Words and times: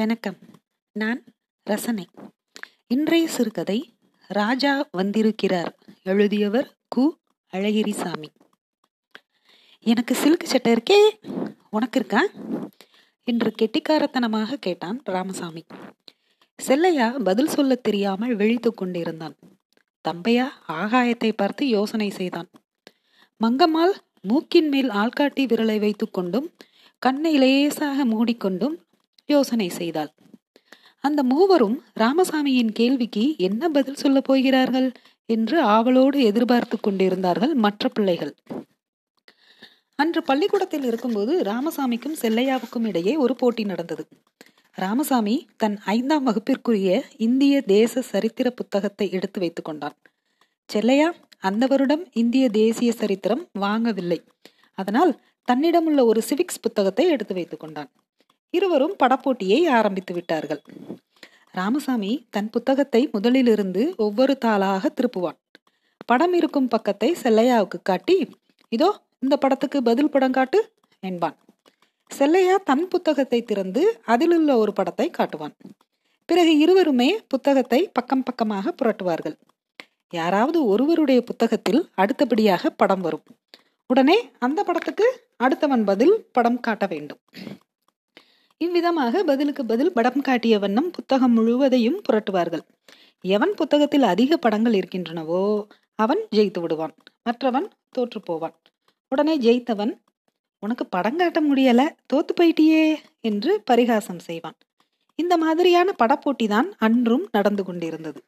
வணக்கம். 0.00 0.36
நான் 0.92 1.24
ரசனை. 1.62 2.08
இன்றைய 2.86 3.28
சிறுகதை 3.28 3.94
ராஜா 4.28 4.88
வந்திருக்கிறார் 4.92 5.78
எழுதியவர் 6.02 6.78
கு. 6.96 7.08
அழகிரிசாமி. 7.52 8.24
எனக்கு 9.80 10.14
சில்க் 10.14 10.44
சட்டை 10.44 10.72
இருக்கே? 10.72 11.08
உனக்கு 11.70 11.98
இருக்கா? 11.98 12.26
என்று 13.24 13.54
கெட்டிக்காரத்தனமாக 13.62 14.52
கேட்டான் 14.52 15.00
ராமசாமி. 15.04 15.64
செல்லையா 16.66 17.18
பதில் 17.18 17.48
சொல்ல 17.48 17.74
தெரியாமல் 17.74 18.36
விழித்து 18.36 18.74
கொண்டிருந்தான். 18.74 19.36
தம்பையா 20.08 20.48
ஆகாயத்தை 20.68 21.32
பார்த்து 21.32 21.68
யோசனை 21.68 22.10
செய்தான். 22.10 22.48
மங்கம்மாள் 23.44 23.92
மூக்கின் 24.20 24.68
மேல் 24.68 24.88
ஆள்காட்டி 24.88 25.46
விரலை 25.46 25.78
வைத்துக்கொண்டும் 25.78 26.54
கண்ணை 26.98 27.38
லேசாக 27.38 28.04
மூடிக்கொண்டும் 28.04 28.88
யோசனை 29.30 29.68
செய்தாள். 29.68 30.10
அந்த 31.04 31.20
மூவரும் 31.22 31.76
ராமசாமியின் 32.00 32.72
கேள்விக்கு 32.72 33.24
என்ன 33.38 33.68
பதில் 33.68 33.94
சொல்லப் 33.94 34.24
போகிறார்கள் 34.24 34.88
என்று 35.26 35.60
ஆவலோடு 35.60 36.18
எதிர்பார்த்து 36.22 36.76
கொண்டிருந்தார்கள் 36.80 37.54
மற்ற 37.54 37.88
பிள்ளைகள். 37.88 38.34
அன்று 39.98 40.22
பள்ளிக்கூடத்தில் 40.22 40.84
இருக்கும்போது 40.84 41.32
ராமசாமிக்கும் 41.42 42.18
செல்லையாவுக்கும் 42.20 42.86
இடையே 42.86 43.16
ஒரு 43.16 43.34
போட்டி 43.36 43.64
நடந்தது. 43.64 44.04
ராமசாமி 44.78 45.36
தன் 45.56 45.78
ஐந்தாம் 45.84 46.22
வகுப்பிற்குரிய 46.22 46.90
இந்திய 47.16 47.62
தேச 47.62 48.02
சரித்திர 48.02 48.50
புத்தகத்தை 48.50 49.06
எடுத்து 49.10 49.40
வைத்துக் 49.40 49.64
கொண்டான். 49.64 49.96
செல்லையா 50.66 51.08
அந்த 51.38 51.64
வருடம் 51.66 52.04
இந்திய 52.12 52.44
தேசிய 52.48 52.92
சரித்திரம் 52.92 53.44
வாங்கவில்லை. 53.58 54.18
அதனால் 54.78 55.12
தன்னிடமுள்ள 55.48 56.00
ஒரு 56.04 56.20
சிவிக்ஸ் 56.30 56.62
புத்தகத்தை 56.62 57.04
எடுத்து 57.08 57.34
வைத்துக் 57.34 57.60
கொண்டான். 57.60 57.90
இருவரும் 58.50 58.96
படப்போட்டியை 59.02 59.60
ஆரம்பித்து 59.68 60.14
விட்டார்கள். 60.14 60.62
ராமசாமி 61.52 62.26
தன் 62.30 62.50
புத்தகத்தை 62.50 63.10
முதலிலிருந்து 63.12 63.82
ஒவ்வொரு 63.96 64.34
தாளாக 64.44 64.82
திருப்புவான். 64.88 65.38
படம் 66.06 66.32
இருக்கும் 66.32 66.68
பக்கத்தை 66.68 67.16
செல்லையாவுக்கு 67.22 67.78
காட்டி 67.82 68.16
இதோ 68.68 68.88
இந்த 69.18 69.36
படத்துக்கு 69.36 69.82
பதில் 69.82 70.10
படம் 70.10 70.32
காட்டு 70.32 70.58
என்பான். 71.02 71.36
செல்லையா 72.10 72.56
தன் 72.64 72.88
புத்தகத்தை 72.88 73.40
திறந்து 73.42 73.82
அதிலுள்ள 74.04 74.56
ஒரு 74.56 74.72
படத்தை 74.72 75.10
காட்டுவான். 75.18 75.54
பிறகு 76.28 76.52
இருவருமே 76.58 77.10
புத்தகத்தை 77.28 77.80
பக்கம் 77.92 78.22
பக்கமாக 78.22 78.72
புரட்டுவார்கள். 78.72 79.36
யாராவது 80.12 80.58
ஒருவருடைய 80.64 81.20
புத்தகத்தில் 81.22 81.80
அடுத்தபடியாக 81.94 82.70
படம் 82.70 83.00
வரும். 83.00 83.24
உடனே 83.86 84.16
அந்த 84.38 84.60
படத்துக்கு 84.62 85.06
அடுத்தவன் 85.38 85.84
பதில் 85.84 86.14
படம் 86.32 86.60
காட்ட 86.60 86.86
வேண்டும். 86.86 87.20
இவ்விதமாக 88.60 89.24
பதிலுக்கு 89.24 89.64
பதில் 89.64 89.92
படம் 89.92 90.20
காட்டிய 90.20 90.58
வண்ணம் 90.58 90.90
புத்தகம் 90.90 91.32
முழுவதையும் 91.32 92.00
புரட்டுவார்கள். 92.08 92.64
எவன் 93.24 93.54
புத்தகத்தில் 93.54 94.02
அதிக 94.02 94.36
படங்கள் 94.36 94.72
இருக்கின்றனவோ 94.72 95.64
அவன் 95.94 96.20
ஜெயித்து 96.36 96.60
விடுவான். 96.60 96.94
மற்றவன் 97.22 97.68
தோற்று 97.88 98.20
போவான். 98.20 98.54
உடனே 99.08 99.38
ஜெயித்தவன் 99.38 99.92
உனக்கு 100.62 100.86
படம் 100.86 101.16
காட்ட 101.16 101.40
முடியல 101.40 101.80
தோத்து 102.12 102.34
போயிட்டியே 102.40 102.84
என்று 103.20 103.62
பரிகாசம் 103.64 104.18
செய்வான். 104.18 104.56
இந்த 105.14 105.36
மாதிரியான 105.36 105.94
படப்போட்டி 105.98 106.48
தான் 106.48 106.68
அன்றும் 106.78 107.28
நடந்து 107.32 107.64
கொண்டிருந்தது. 107.64 108.20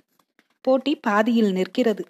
போட்டி 0.64 0.94
பாதியில் 0.96 1.52
நிற்கிறது. 1.52 2.04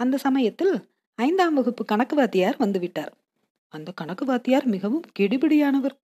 அந்த 0.00 0.16
சமயத்தில் 0.16 0.74
ஐந்தாம் 1.18 1.54
வகுப்பு 1.54 1.84
கணக்கு 1.84 2.16
வாத்தியார் 2.16 2.56
வந்துவிட்டார். 2.56 3.12
அந்த 3.68 3.92
கணக்கு 3.92 4.24
வாத்தியார் 4.24 4.66
மிகவும் 4.66 5.04
கெடுபிடியானவர். 5.18 5.96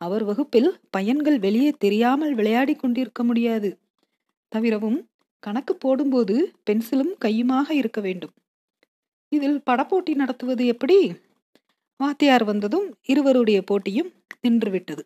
அவர் 0.00 0.24
வகுப்பில் 0.24 0.70
பையன்கள் 0.90 1.38
வெளியே 1.38 1.70
தெரியாமல் 1.78 2.34
விளையாடி 2.34 2.74
கொண்டிருக்க 2.74 3.22
முடியாது. 3.24 3.70
தவிரவும் 4.48 5.00
கணக்கு 5.42 5.74
போடும்போது 5.76 6.36
பென்சிலும் 6.70 7.14
கையுமாக 7.24 7.70
இருக்க 7.70 8.00
வேண்டும். 8.00 8.34
இதில் 9.28 9.58
படப்போட்டி 9.70 10.14
நடத்துவது 10.14 10.66
எப்படி? 10.66 10.98
வாத்தியார் 11.96 12.44
வந்ததும் 12.44 12.86
இருவருடைய 13.02 13.62
போட்டியும் 13.62 14.10
நின்றுவிட்டது. 14.48 15.02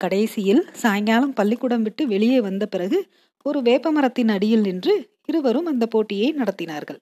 கடைசியில் 0.00 0.62
சாயங்காலம் 0.72 1.32
பள்ளிக்கூடம் 1.32 1.82
விட்டு 1.82 2.02
வெளியே 2.06 2.40
வந்த 2.40 2.64
பிறகு 2.66 2.98
ஒரு 3.42 3.62
வேப்பமரத்தின் 3.62 4.28
அடியில் 4.28 4.60
நின்று 4.60 4.94
இருவரும் 5.24 5.66
அந்த 5.66 5.86
போட்டியை 5.86 6.28
நடத்தினார்கள். 6.32 7.00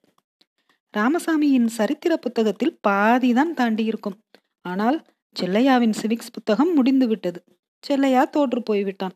ராமசாமியின் 0.93 1.67
சரித்திர 1.67 2.17
புத்தகத்தில் 2.17 2.77
பாதிதான் 2.87 3.53
தாண்டி 3.53 3.83
இருக்கும் 3.83 4.17
ஆனால் 4.61 4.97
செல்லையாவின் 5.39 5.93
சிவிக்ஸ் 6.01 6.33
புத்தகம் 6.33 6.73
முடிந்து 6.73 7.07
விட்டது. 7.07 7.43
செல்லையா 7.79 8.25
தோற்று 8.25 8.63
போய்விட்டான். 8.63 9.11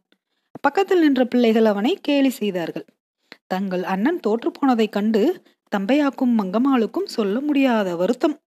பக்கத்தில் 0.61 0.99
நின்ற 0.99 1.25
பிள்ளைகள் 1.25 1.65
அவனை 1.65 1.97
கேலி 2.01 2.29
செய்தார்கள். 2.29 2.85
தங்கள் 3.47 3.83
அண்ணன் 3.83 4.19
தோற்று 4.19 4.51
போனதைக் 4.51 4.89
கண்டு 4.89 5.41
தம்பையாக்கும் 5.77 6.37
மங்கம்மாளுக்கும் 6.37 7.05
சொல்ல 7.05 7.39
முடியாத 7.39 7.95
வருத்தம். 7.95 8.39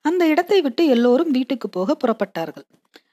அந்த 0.00 0.26
இடத்தை 0.26 0.60
விட்டு 0.60 0.86
எல்லோரும் 0.86 1.30
வீட்டுக்கு 1.30 1.68
போக 1.68 1.96
புறப்பட்டார்கள். 1.96 2.64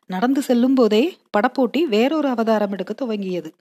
நடந்து 0.06 0.42
செல்லும் 0.42 0.74
போதே 0.74 1.18
படப்போட்டி 1.38 1.84
வேறொரு 1.84 2.28
அவதாரம் 2.28 2.72
எடுக்க 2.72 3.06
துவங்கியது. 3.06 3.52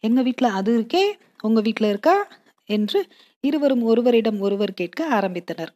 எங்க 0.00 0.22
வீட்டுல 0.22 0.44
அது 0.44 0.78
இருக்கே 0.78 1.12
உங்க 1.42 1.60
வீட்டுல 1.60 1.88
இருக்கா? 1.88 2.28
என்று 2.64 3.06
இருவரும் 3.40 3.82
ஒருவரிடம் 3.82 4.40
ஒருவர் 4.40 4.74
கேட்க 4.74 5.08
ஆரம்பித்தனர். 5.10 5.72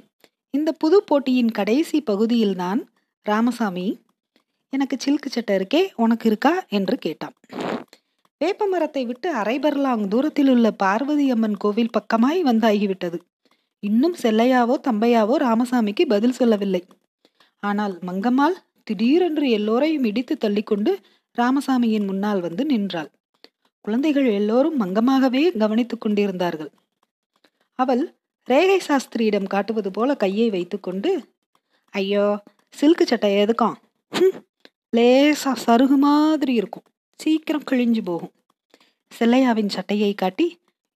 இந்த 0.54 0.72
புது 0.72 1.04
போட்டியின் 1.06 1.50
கடைசி 1.50 2.00
பகுதியில்தான் 2.00 2.80
ராமசாமி 3.26 3.98
எனக்கு 4.72 4.96
சில்கு 4.96 5.28
சட்டை 5.30 5.54
இருக்கே 5.56 5.82
உனக்கு 5.94 6.26
இருக்கா? 6.28 6.64
என்று 6.68 6.98
கேட்டான். 6.98 7.34
வேப்ப 8.38 8.66
மரத்தை 8.66 9.06
விட்டு 9.06 9.28
அரைபர்லாங் 9.34 10.08
தூரத்தில் 10.08 10.48
உள்ள 10.48 10.70
பார்வதி 10.70 11.30
அம்மன் 11.30 11.56
கோவில் 11.56 11.94
பக்கமாய் 11.98 12.40
வந்தாகிவிட்டது. 12.44 13.18
இன்னும் 13.82 14.16
செல்லையாவோ 14.22 14.74
தம்பையாவோ 14.88 15.36
ராமசாமிக்கு 15.36 16.04
பதில் 16.08 16.32
சொல்லவில்லை. 16.32 16.82
ஆனால் 17.62 17.98
மங்கம்மாள் 18.06 18.56
திடீரென்று 18.84 19.48
எல்லோரையும் 19.50 20.04
இடித்து 20.04 20.36
தள்ளிக்கொண்டு 20.36 20.92
ராமசாமியின் 21.38 22.06
முன்னால் 22.06 22.40
வந்து 22.40 22.64
நின்றாள். 22.64 23.10
குழந்தைகள் 23.84 24.28
எல்லோரும் 24.32 24.80
மங்கமாகவே 24.80 25.42
கவனித்துக் 25.58 26.00
கொண்டிருந்தார்கள். 26.00 26.70
அவள் 27.78 28.02
ரேகை 28.48 28.78
சாஸ்திரியிடம் 28.86 29.46
காட்டுவது 29.46 29.90
போல 29.90 30.14
கையை 30.14 30.50
வைத்துக்கொண்டு 30.50 31.10
ஐயோ 31.94 32.24
சில்க்கு 32.80 33.04
சட்டை 33.04 33.30
எதுக்கும்? 33.36 33.76
லேசா 34.96 35.52
சருகு 35.66 35.96
மாதிரி 35.96 36.52
இருக்கும். 36.54 36.86
சீக்கிரம் 37.20 37.66
கிழிஞ்சு 37.70 38.02
போகும். 38.04 38.32
செல்லையாவின் 39.12 39.68
சட்டையை 39.68 40.14
காட்டி 40.14 40.46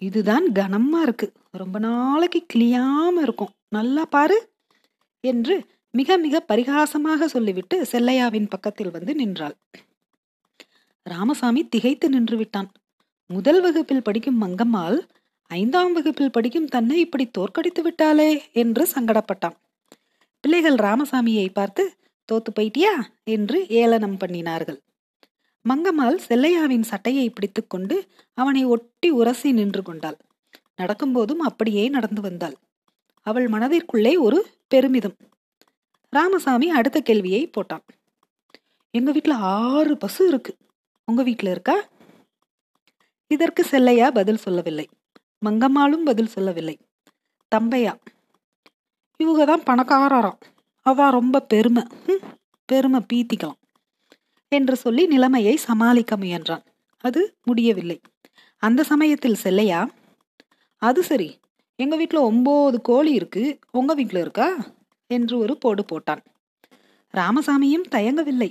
இதுதான் 0.03 0.47
கனமா 0.53 1.00
இருக்கு. 1.03 1.33
ரொம்ப 1.50 1.78
நாளைக்கு 1.78 2.47
கிளியாம 2.54 3.21
இருக்கும். 3.22 3.53
நல்லா 3.69 4.04
பாரு 4.04 4.38
என்று 5.25 5.54
மிக 5.91 6.16
மிக 6.16 6.44
பரிகாசமாக 6.49 7.25
சொல்லிவிட்டு 7.25 7.77
செல்லையாவின் 7.93 8.49
பக்கத்தில் 8.49 8.91
வந்து 8.91 9.15
நின்றாள். 9.15 9.56
ராமசாமி 11.06 11.62
திகைத்து 11.69 12.09
நின்று 12.09 12.37
விட்டான். 12.37 12.71
முதல் 13.31 13.60
வகுப்பில் 13.60 14.03
படிக்கும் 14.03 14.43
மங்கம்மாள் 14.43 14.99
ஐந்தாம் 15.47 15.93
வகுப்பில் 15.93 16.31
படிக்கும் 16.31 16.66
தன்னை 16.66 17.00
இப்படி 17.00 17.27
தோற்கடித்து 17.27 17.91
விட்டாளே 17.91 18.53
என்று 18.53 18.88
சங்கடப்பட்டான். 18.94 19.56
பிள்ளைகள் 20.41 20.75
ராமசாமியை 20.75 21.49
பார்த்து 21.53 21.97
தோத்து 22.32 22.50
போயிட்டியா? 22.60 23.05
என்று 23.25 23.69
ஏளனம் 23.69 24.16
பண்ணினார்கள். 24.16 24.78
மங்கம்மாள் 25.69 26.19
செல்லையாவின் 26.28 26.83
சட்டையை 26.83 27.31
பிடித்துக்கொண்டு 27.31 28.06
அவனை 28.34 28.65
ஒட்டி 28.65 29.10
உரசி 29.10 29.53
நின்று 29.53 29.83
கொண்டாள். 29.83 30.16
நடக்கும்போதும் 30.81 31.38
அப்படியே 31.38 31.88
நடந்து 31.88 32.21
வந்தாள். 32.21 32.56
அவள் 33.21 33.49
மனதிற்குள்ளே 33.49 34.19
ஒரு 34.19 34.47
பெருமிதம். 34.69 35.16
ராமசாமி 36.09 36.71
அடுத்த 36.71 37.00
கேள்வியை 37.00 37.50
போட்டான். 37.50 37.84
எங்க 38.91 39.12
வீட்டுல 39.12 39.31
ஆறு 39.31 39.97
பசு 39.97 40.28
இருக்கு. 40.28 40.57
உங்க 41.04 41.22
வீட்டுல 41.22 41.51
இருக்கா? 41.51 41.89
இதற்கு 43.27 43.65
செல்லையா 43.65 44.10
பதில் 44.10 44.36
சொல்லவில்லை. 44.36 44.89
மங்கம்மாளும் 45.44 46.04
பதில் 46.04 46.34
சொல்லவில்லை. 46.34 46.78
தம்பையா 47.54 47.94
இவங்க 49.20 49.44
தான் 49.44 49.66
பணக்காரராம். 49.70 50.41
அதான் 50.86 51.10
ரொம்ப 51.10 51.41
பெருமை. 51.41 51.82
பெருமை 52.64 53.00
பீத்திக்கலாம் 53.12 53.60
என்று 54.48 54.76
சொல்லி 54.76 55.06
நிலைமையை 55.06 55.56
சமாளிக்க 55.56 56.16
முயன்றான். 56.16 56.64
அது 57.04 57.36
முடியவில்லை. 57.42 58.00
அந்த 58.58 58.82
சமயத்தில் 58.82 59.41
செல்லையா 59.42 59.80
அது 60.82 61.02
சரி 61.02 61.28
எங்க 61.76 61.96
வீட்டில் 61.96 62.26
ஒன்பது 62.30 62.80
கோழி 62.80 63.12
இருக்கு 63.12 63.58
உங்க 63.70 63.94
வீட்டில் 63.94 64.20
இருக்கா? 64.20 64.56
என்று 65.06 65.38
ஒரு 65.38 65.58
போடு 65.58 65.84
போட்டான். 65.92 66.22
ராமசாமியும் 67.14 67.91
தயங்கவில்லை. 67.91 68.50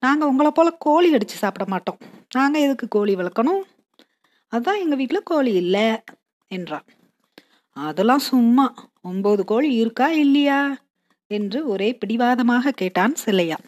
நாங்கள் 0.00 0.28
உங்களை 0.28 0.50
போல 0.50 0.70
கோழி 0.70 1.08
அடிச்சு 1.12 1.38
சாப்பிட 1.42 1.64
மாட்டோம். 1.68 1.98
நாங்கள் 2.34 2.62
எதுக்கு 2.62 2.88
கோழி 2.88 3.14
வளர்க்கணும்? 3.14 3.62
அதான் 4.52 4.80
எங்கள் 4.80 4.96
வீட்டில் 4.96 5.22
கோழி 5.22 5.52
இல்லை 5.52 5.86
என்றான். 6.50 6.86
அதெல்லாம் 7.76 8.18
சும்மா 8.18 8.66
ஒம்பது 9.08 9.42
கோழி 9.44 9.74
இருக்கா 9.74 10.08
இல்லையா? 10.10 10.60
என்று 11.30 11.66
ஒரே 11.66 11.88
பிடிவாதமாக 11.92 12.70
கேட்டான் 12.70 13.14
சிலையா 13.24 13.58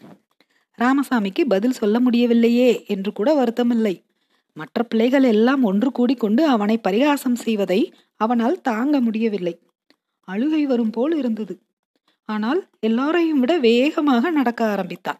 ராமசாமிக்கு 0.79 1.41
பதில் 1.47 1.71
சொல்ல 1.71 1.99
முடியவில்லையே 1.99 2.85
என்று 2.85 3.13
கூட 3.13 3.29
வருத்தமில்லை. 3.43 3.95
மற்ற 4.53 4.83
பிள்ளைகள் 4.83 5.23
எல்லாம் 5.23 5.63
ஒன்று 5.63 5.89
கூடிக்கொண்டு 5.89 6.41
அவனை 6.45 6.77
பரிகாசம் 6.77 7.35
செய்வதை 7.35 7.79
அவனால் 8.15 8.61
தாங்க 8.61 8.95
முடியவில்லை. 8.99 9.55
அழுகை 10.27 10.65
வரும் 10.65 10.89
போல் 10.89 11.15
இருந்தது. 11.17 11.55
ஆனால் 12.25 12.69
எல்லாரையும் 12.79 13.39
விட 13.39 13.57
வேகமாக 13.57 14.29
நடக்க 14.29 14.61
ஆரம்பித்தான். 14.65 15.19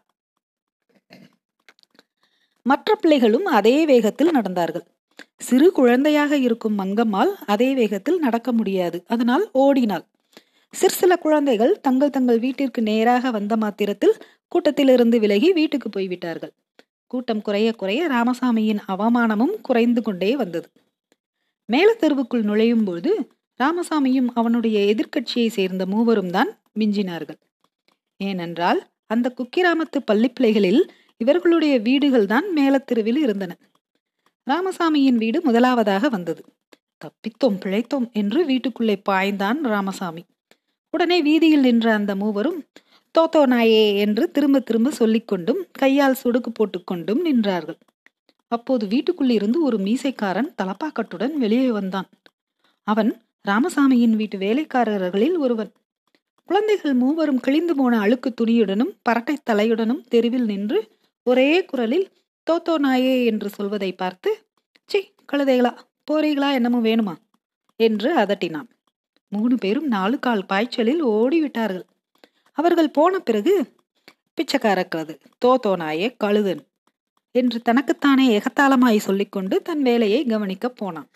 மற்ற 2.66 2.94
பிள்ளைகளும் 2.94 3.44
அதே 3.44 3.76
வேகத்தில் 3.86 4.36
நடந்தார்கள். 4.36 4.86
சிறு 5.36 5.72
குழந்தையாக 5.72 6.36
இருக்கும் 6.36 6.78
மங்கம்மாள் 6.78 7.32
அதே 7.46 7.74
வேகத்தில் 7.74 8.18
நடக்க 8.18 8.52
முடியாது. 8.52 9.04
அதனால் 9.06 9.50
ஓடினாள். 9.52 10.04
சிற்சில 10.74 11.16
குழந்தைகள் 11.16 11.80
தங்கள் 11.80 12.10
தங்கள் 12.10 12.38
வீட்டிற்கு 12.38 12.82
நேராக 12.82 13.30
வந்த 13.30 13.56
மாத்திரத்தில் 13.56 14.14
கூட்டத்திலிருந்து 14.48 15.18
விலகி 15.18 15.52
வீட்டுக்கு 15.52 15.88
போய்விட்டார்கள். 15.88 16.52
கூட்டம் 17.06 17.42
குறைய 17.42 17.72
குறைய 17.72 18.08
ராமசாமியின் 18.08 18.80
அவமானமும் 18.88 19.54
குறைந்து 19.60 20.02
கொண்டே 20.02 20.36
வந்தது. 20.36 20.68
மேல 21.64 21.96
தெருவுக்குள் 22.00 22.42
நுழையும் 22.42 22.84
போது 22.84 23.10
ராமசாமியும் 23.60 24.28
அவனுடைய 24.34 24.94
எதிர்க்கட்சியை 24.94 25.48
சேர்ந்த 25.48 25.86
மூவரும் 25.86 26.30
தான் 26.30 26.50
மிஞ்சினார்கள். 26.78 27.38
ஏனென்றால் 28.16 28.80
அந்த 29.06 29.32
குக்கிராமத்து 29.38 29.98
பள்ளிப்பிள்ளைகளில் 30.10 30.82
இவர்களுடைய 31.16 31.78
வீடுகள் 31.78 32.26
தான் 32.26 32.46
மேலத்தெருவில் 32.56 33.16
இருந்தன. 33.16 33.52
ராமசாமியின் 34.50 35.14
வீடு 35.14 35.40
முதலாவதாக 35.42 36.08
வந்தது. 36.08 36.42
தப்பித்தோம் 37.04 37.58
பிழைத்தோம் 37.64 38.12
என்று 38.12 38.44
வீட்டுக்குள்ளே 38.44 39.02
பாய்ந்தான் 39.08 39.58
ராமசாமி. 39.62 40.24
உடனே 40.90 41.22
வீதியில் 41.22 41.60
நின்ற 41.60 41.92
அந்த 41.94 42.14
மூவரும் 42.14 42.64
தோத்தோ 43.18 43.42
நாயே 43.46 43.96
என்று 43.96 44.30
திரும்ப 44.30 44.60
திரும்ப 44.60 44.90
சொல்லிக்கொண்டும் 44.98 45.60
கையால் 45.72 46.16
சுடுக்கு 46.24 46.50
போட்டுக்கொண்டும் 46.58 47.20
நின்றார்கள். 47.24 47.78
அப்போது 48.48 48.86
வீட்டுக்குள்ளிருந்து 48.86 49.58
ஒரு 49.60 49.78
மீசைக்காரன் 49.78 50.54
தலப்பாக்கட்டுடன் 50.62 51.34
வெளியே 51.34 51.70
வந்தான். 51.70 52.08
அவன் 52.82 53.22
ராமசாமியின் 53.48 54.16
வீட்டு 54.16 54.38
வேலைக்காரர்களில் 54.38 55.36
ஒருவன். 55.38 55.72
குழந்தைகள் 56.44 56.94
மூவரும் 56.94 57.40
கிழிந்து 57.40 57.76
போன 57.76 57.98
அழுக்கு 58.00 58.34
துணியுடனும் 58.40 58.92
பரட்டை 59.08 59.36
தலையுடனும் 59.50 60.02
தெருவில் 60.08 60.44
நின்று 60.44 60.78
ஒரே 61.22 61.64
குரலில் 61.64 62.06
தோத்தோ 62.50 62.74
நாயே 62.78 63.24
என்று 63.24 63.48
சொல்வதை 63.48 63.92
பார்த்து 63.92 64.30
சி 64.84 64.98
கழுதைகளா 65.32 65.72
போறீங்களா? 66.10 66.48
என்னமோ 66.52 66.78
வேணுமா? 66.80 67.14
என்று 67.76 68.16
அதட்டினான். 68.16 68.68
மூணு 69.32 69.54
பேரும் 69.58 69.86
நாலு 69.86 70.18
கால் 70.18 70.46
பாய்ச்சலில் 70.46 71.02
ஓடிவிட்டார்கள். 71.04 71.86
அவர்கள் 72.58 72.90
போன 72.90 73.18
பிறகு 73.18 73.54
பிச்சைக்கார 74.34 74.80
கழுது 74.88 75.14
தோத்தோ 75.44 75.72
நாயே 75.76 76.08
கழுதன் 76.24 76.62
என்று 77.34 77.58
தனக்குத்தானே 77.62 78.26
எகத்தாளமாய் 78.38 78.98
சொல்லிக்கொண்டு 78.98 79.62
தன் 79.62 79.82
வேலையை 79.82 80.20
கவனிக்கப் 80.24 80.76
போனான். 80.76 81.10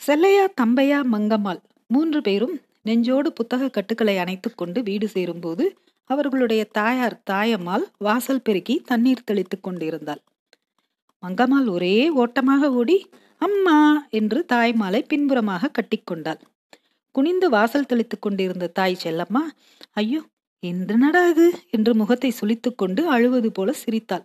செல்லையா 0.00 0.44
தம்பையா 0.60 0.98
மங்கம்மாள் 1.12 1.60
மூன்று 1.90 2.20
பேரும் 2.20 2.54
நெஞ்சோடு 2.82 3.28
புத்தக 3.32 3.68
கட்டுக்களை 3.68 4.16
அணைத்துக்கொண்டு 4.16 4.78
வீடு 4.82 5.08
சேரும்போது 5.08 5.64
அவர்களுடைய 6.10 6.64
தாயார் 6.64 7.22
தாயம்மாள் 7.30 7.84
வாசல் 7.98 8.42
பெருக்கி 8.42 8.82
தண்ணீர் 8.84 9.24
தெளித்துக் 9.24 9.62
கொண்டிருந்தாள். 9.62 10.22
மங்கம்மாள் 11.22 11.68
ஒரே 11.68 11.96
ஓட்டமாக 12.10 12.70
ஓடி 12.72 12.98
அம்மா 13.38 14.08
என்று 14.10 14.44
தாய்மாலை 14.52 15.00
பின்புறமாக 15.06 15.70
கட்டிக்கொண்டாள் 15.78 16.40
குனிந்து 17.14 17.50
வாசல் 17.50 17.86
தெளித்துக் 17.86 18.22
கொண்டிருந்த 18.22 18.66
தாய் 18.68 19.02
செல்லம்மா 19.04 19.42
ஐயோ 19.92 20.20
என்று 20.62 20.94
நடாது 20.98 21.46
என்று 21.70 21.94
முகத்தை 21.94 22.30
சுளித்துக் 22.30 22.78
கொண்டு 22.78 23.02
அழுவது 23.10 23.52
போல 23.52 23.72
சிரித்தாள். 23.72 24.24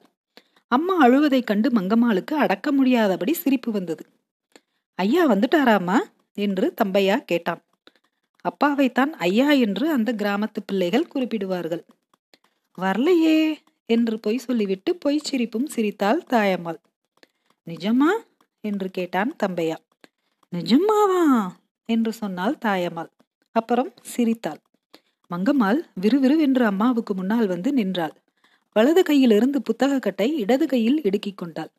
அம்மா 0.67 0.95
அழுவதைக் 1.05 1.45
கண்டு 1.45 1.69
மங்கம்மாளுக்கு 1.69 2.33
அடக்க 2.33 2.71
முடியாதபடி 2.71 3.33
சிரிப்பு 3.33 3.71
வந்தது. 3.71 4.03
ஐயா 4.99 5.23
வந்துட்டாராமா 5.29 5.97
என்று 6.37 6.73
தம்பையா 6.83 7.17
கேட்டான். 7.25 7.61
அப்பாவைத்தான் 8.47 9.13
ஐயா 9.19 9.51
என்று 9.51 9.91
அந்த 9.91 10.13
கிராமத்து 10.17 10.59
பிள்ளைகள் 10.65 11.07
குறிப்பிடுவார்கள். 11.15 11.83
வரலையே 12.81 13.55
என்று 13.85 14.19
பொய் 14.19 14.37
சொல்லிவிட்டு 14.37 14.95
பொய் 14.95 15.17
சிரிப்பும் 15.17 15.65
சிரித்தாள் 15.65 16.23
தாயம்மாள். 16.29 16.79
நிஜமா? 17.67 18.11
என்று 18.61 18.89
கேட்டான் 18.89 19.35
தம்பையா. 19.43 19.75
நிஜமாவா? 20.53 21.47
என்று 21.85 22.13
சொன்னாள் 22.13 22.57
தாயம்மாள். 22.65 23.11
அப்புறம் 23.51 23.93
சிரித்தாள். 24.01 24.61
மங்கம்மாள் 25.31 25.79
விறுவிறுவென்று 26.01 26.65
அம்மாவுக்கு 26.65 27.13
முன்னால் 27.13 27.47
வந்து 27.47 27.73
நின்றாள். 27.73 28.15
வலது 28.73 29.01
கையிலிருந்து 29.01 29.57
புத்தக 29.57 29.99
கட்டை 29.99 30.37
இடது 30.37 30.67
கையில் 30.67 31.01
இடுக்கிக் 31.01 31.37
கொண்டாள். 31.37 31.71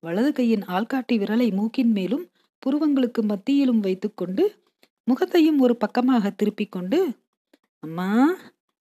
வலது 0.00 0.32
கையின் 0.32 0.62
ஆள்காட்டி 0.62 1.12
விரலை 1.12 1.52
மூக்கின் 1.52 1.92
மேலும் 1.92 2.30
புருவங்களுக்கு 2.66 3.22
மத்தியிலும் 3.22 3.80
வைத்துக்கொண்டு 3.80 4.61
முகத்தையும் 5.04 5.58
ஒரு 5.58 5.76
பக்கமாக 5.76 6.30
திருப்பிக் 6.30 6.72
கொண்டு 6.72 6.98
அம்மா 7.80 8.08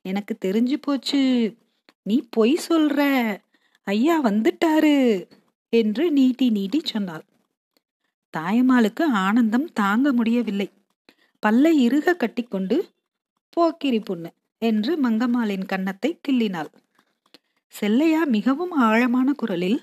எனக்கு 0.06 0.38
தெரிஞ்சு 0.46 0.78
போச்சு. 0.82 1.22
நீ 2.04 2.28
பொய் 2.30 2.60
சொல்ற. 2.70 3.00
ஐயா 3.88 4.24
வந்துட்டாரு 4.24 4.96
என்று 5.70 6.12
நீட்டி 6.12 6.50
நீட்டி 6.50 6.82
சொன்னாள். 6.84 7.26
தாயம்மாளுக்கு 8.38 9.04
ஆனந்தம் 9.04 9.68
தாங்க 9.74 10.14
முடியவில்லை. 10.14 10.68
பல்லை 11.40 11.74
இறுக 11.82 12.16
கட்டிக்கொண்டு 12.16 12.78
போக்கிரி 13.50 14.00
பொண்ணு 14.00 14.34
என்று 14.62 15.10
மங்கம்மாளின் 15.10 15.66
கன்னத்தை 15.66 16.20
கிள்ளினாள். 16.28 16.72
செல்லையா 17.74 18.22
மிகவும் 18.28 18.72
ஆழமான 18.72 19.34
குரலில் 19.34 19.82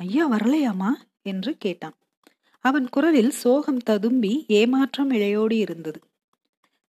ஐயா 0.00 0.30
வரலையாமா 0.30 0.90
என்று 1.22 1.56
கேட்டான். 1.56 1.96
அவன் 2.68 2.88
குரலில் 2.88 3.30
சோகம் 3.30 3.76
ததும்பி 3.76 4.44
ஏமாற்றம் 4.48 5.10
இழையோடி 5.10 5.52
இருந்தது. 5.52 6.00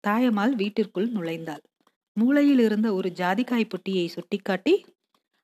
தாயம்மாள் 0.05 0.55
வீட்டிற்குள் 0.55 1.13
நுழைந்தாள். 1.13 1.63
மூளையில் 2.13 2.59
இருந்த 2.59 2.95
ஒரு 2.95 3.13
ஜாதிக்காய் 3.17 3.65
பெட்டியை 3.65 4.07
சுட்டிக்காட்டி 4.09 4.85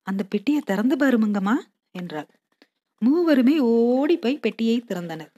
அந்த 0.03 0.23
பெட்டியை 0.23 0.61
திறந்து 0.61 0.97
பாருமங்கம்மா 0.97 1.55
என்றாள். 1.91 2.29
மூவருமே 3.03 3.59
ஓடி 3.59 4.17
போய் 4.19 4.38
பெட்டியை 4.38 4.85
திறந்தனர். 4.87 5.32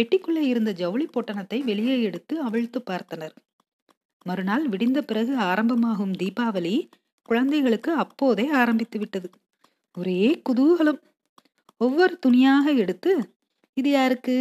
பெட்டிக்குள்ளே 0.00 0.42
இருந்த 0.44 0.72
ஜவுளி 0.72 1.06
பொட்டணத்தை 1.06 1.58
வெளியே 1.64 2.02
எடுத்து 2.02 2.40
அவிழ்த்து 2.40 2.82
பார்த்தனர். 2.90 3.34
மறுநாள் 4.22 4.68
விடிந்த 4.68 5.00
பிறகு 5.00 5.36
ஆரம்பமாகும் 5.36 6.12
தீபாவளி 6.12 6.88
குழந்தைகளுக்கு 7.22 7.92
அப்போதே 7.92 8.46
ஆரம்பித்து 8.50 8.98
விட்டது. 8.98 9.30
ஒரே 9.98 10.42
குதூகலம். 10.48 11.00
ஒவ்வொரு 11.76 12.18
துணியாக 12.18 12.72
எடுத்து 12.72 13.12
இது 13.76 13.90
யாருக்கு? 13.90 14.36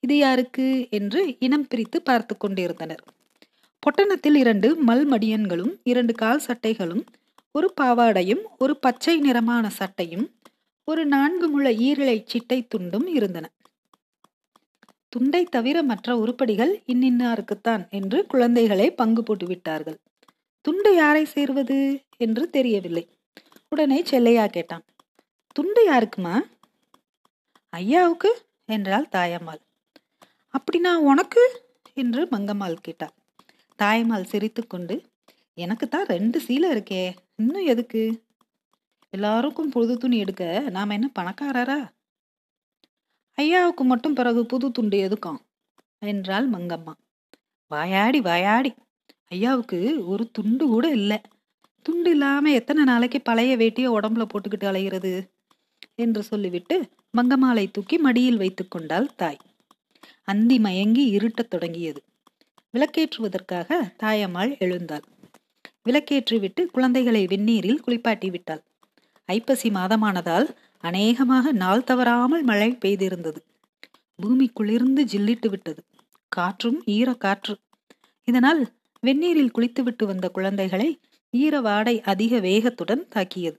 இது 0.00 0.16
யாருக்கு? 0.16 0.86
என்று 0.90 1.36
இனம் 1.38 1.66
பிரித்து 1.68 2.02
பார்த்து 2.02 2.36
கொண்டிருந்தனர். 2.36 3.02
பொட்டணத்தில் 3.82 4.34
இரண்டு 4.34 4.68
மல்மடியன்களும் 4.86 5.72
இரண்டு 5.82 6.14
கால் 6.14 6.42
சட்டைகளும் 6.46 7.06
ஒரு 7.52 7.74
பாவாடையும் 7.80 8.42
ஒரு 8.58 8.76
பச்சை 8.76 9.18
நிறமான 9.18 9.70
சட்டையும் 9.70 10.26
ஒரு 10.84 11.06
நான்கு 11.06 11.48
முழ 11.48 11.70
ஈரலை 11.70 12.16
சிட்டை 12.24 12.66
துண்டும் 12.74 13.06
இருந்தன. 13.06 13.46
துண்டை 15.08 15.44
தவிர 15.44 15.82
மற்ற 15.82 16.16
உருப்படிகள் 16.16 16.82
இன்னின்னாருக்குத்தான் 16.86 17.88
என்று 17.90 18.26
குழந்தைகளை 18.26 18.90
பங்கு 18.90 19.22
போட்டு 19.22 19.46
விட்டார்கள் 19.46 19.98
துண்டு 20.64 20.94
யாரை 20.94 21.24
சேர்வது 21.24 21.78
என்று 22.16 22.50
தெரியவில்லை. 22.50 23.04
உடனே 23.68 24.02
செல்லையா 24.10 24.46
கேட்டான். 24.46 24.84
துண்டு 25.56 25.82
யாருக்குமா? 25.92 26.34
ஐயாவுக்கு? 27.72 28.30
என்றாள் 28.70 29.08
தாயம்மாள். 29.12 29.60
அப்படின்னா 30.54 30.92
உனக்கு? 31.10 31.42
என்று 31.94 32.22
மங்கம்மாள் 32.24 32.76
கேட்டாள். 32.80 33.14
தாயம்மாள் 33.78 34.24
சிரித்துக்கொண்டு 34.24 34.96
எனக்கு 35.58 35.88
தான் 35.88 36.06
ரெண்டு 36.06 36.38
சீலை 36.46 36.68
இருக்கே 36.70 37.02
இன்னும் 37.36 37.66
எதுக்கு? 37.66 38.02
எல்லாருக்கும் 39.12 39.70
புது 39.70 39.94
துணி 39.98 40.18
எடுக்க 40.18 40.44
நாம் 40.70 40.90
என்ன 40.90 41.06
பணக்காரரா? 41.18 41.78
ஐயாவுக்கு 43.38 43.84
மட்டும் 43.84 44.14
பிறகு 44.14 44.46
புது 44.46 44.70
துண்டு 44.70 44.98
எதுக்கும்? 45.08 45.40
என்றாள் 46.02 46.50
மங்கம்மா. 46.50 46.94
வாயாடி 47.70 48.20
வாயாடி. 48.20 48.70
ஐயாவுக்கு 49.28 49.78
ஒரு 50.06 50.24
துண்டு 50.30 50.64
கூட 50.66 50.86
இல்லை. 50.90 51.18
துண்டு 51.86 52.10
இல்லாமல் 52.10 52.52
எத்தனை 52.52 52.84
நாளைக்கு 52.84 53.18
பழைய 53.20 53.52
வேட்டியை 53.56 53.88
உடம்புல 53.90 54.24
போட்டுக்கிட்டு 54.26 54.66
அலைகிறது 54.70 55.12
என்று 56.00 56.22
சொல்லிவிட்டு 56.22 56.88
மங்கமாலை 57.16 57.70
தூக்கி 57.72 57.98
மடியில் 57.98 58.36
வைத்துக் 58.36 58.70
கொண்டாள் 58.70 59.14
தாய். 59.16 59.40
அந்தி 60.24 60.58
மயங்கி 60.58 61.16
இருட்டத் 61.16 61.50
தொடங்கியது. 61.50 62.02
விளக்கேற்றுவதற்காக 62.74 63.78
தாயம்மாள் 64.02 64.58
எழுந்தாள். 64.58 65.04
விளக்கேற்றிவிட்டு 65.88 66.66
குழந்தைகளை 66.66 67.26
வெந்நீரில் 67.26 67.80
குளிப்பாட்டி 67.80 68.30
விட்டாள். 68.30 68.62
ஐப்பசி 69.24 69.70
மாதமானதால் 69.70 70.48
அநேகமாக 70.80 71.52
நாள் 71.52 71.84
தவறாமல் 71.84 72.42
மழை 72.42 72.70
பெய்திருந்தது. 72.84 73.40
பூமி 74.14 74.46
குளிர்ந்து 74.48 75.04
ஜில்லிட்டு 75.04 75.48
விட்டது. 75.48 75.82
காற்றும் 76.28 76.82
ஈர 76.86 77.14
காற்று. 77.14 77.54
இதனால் 78.24 78.60
வெந்நீரில் 79.06 79.50
குளித்துவிட்டு 79.50 80.06
வந்த 80.06 80.28
குழந்தைகளை 80.28 81.00
ஈர 81.30 81.60
வாடை 81.60 82.00
அதிக 82.00 82.40
வேகத்துடன் 82.40 83.08
தாக்கியது. 83.08 83.58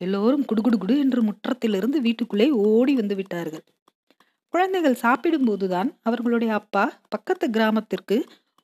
எல்லோரும் 0.00 0.44
குடுகுடுகுடு 0.44 0.94
என்று 0.98 1.20
முற்றத்திலிருந்து 1.22 1.98
வீட்டுக்குள்ளே 2.00 2.48
ஓடி 2.64 2.94
வந்து 2.94 3.14
விட்டார்கள். 3.14 3.64
குழந்தைகள் 4.54 5.02
சாப்பிடும்போதுதான் 5.02 5.90
அவர்களுடைய 6.02 6.52
அப்பா 6.54 6.84
பக்கத்து 7.08 7.46
கிராமத்திற்கு 7.50 8.16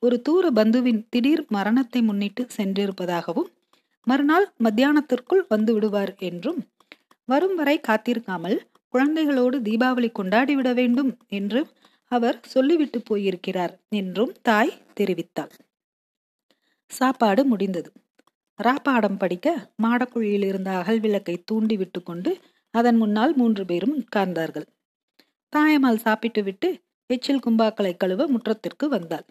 ஒரு 0.03 0.17
தூர 0.21 0.45
பந்துவின் 0.51 1.03
திடீர் 1.09 1.45
மரணத்தை 1.49 2.01
முன்னிட்டு 2.03 2.43
சென்றிருப்பதாகவும் 2.57 3.51
மறுநாள் 4.07 4.47
மத்தியானத்திற்குள் 4.65 5.45
வந்து 5.49 5.73
விடுவார் 5.75 6.13
என்றும் 6.21 6.61
வரும் 7.29 7.55
வரை 7.55 7.77
காத்திருக்காமல் 7.89 8.59
குழந்தைகளோடு 8.95 9.57
தீபாவளி 9.61 10.11
கொண்டாடிவிட 10.19 10.69
வேண்டும் 10.75 11.11
என்று 11.29 11.61
அவர் 12.13 12.37
சொல்லிவிட்டு 12.47 12.99
போயிருக்கிறார் 13.03 13.75
என்றும் 13.91 14.33
தாய் 14.43 14.77
தெரிவித்தாள். 15.01 15.53
சாப்பாடு 16.91 17.43
முடிந்தது. 17.45 17.91
ராப்பாடம் 18.59 19.19
படிக்க 19.19 19.47
மாடக்குழியில் 19.83 20.45
இருந்த 20.45 20.71
அகல் 20.71 21.01
விளக்கை 21.01 21.35
தூண்டி 21.45 21.77
விட்டு 21.77 22.03
கொண்டு 22.03 22.31
அதன் 22.75 22.97
முன்னால் 22.97 23.35
மூன்று 23.35 23.65
பேரும் 23.65 23.95
உட்கார்ந்தார்கள். 23.97 24.67
தாயம்மாள் 25.53 25.97
சாப்பிட்டு 25.97 26.43
விட்டு 26.43 26.69
எச்சில் 27.07 27.43
கும்பாக்களை 27.47 27.93
கழுவ 27.97 28.27
முற்றத்திற்கு 28.27 28.87
வந்தாள். 28.89 29.27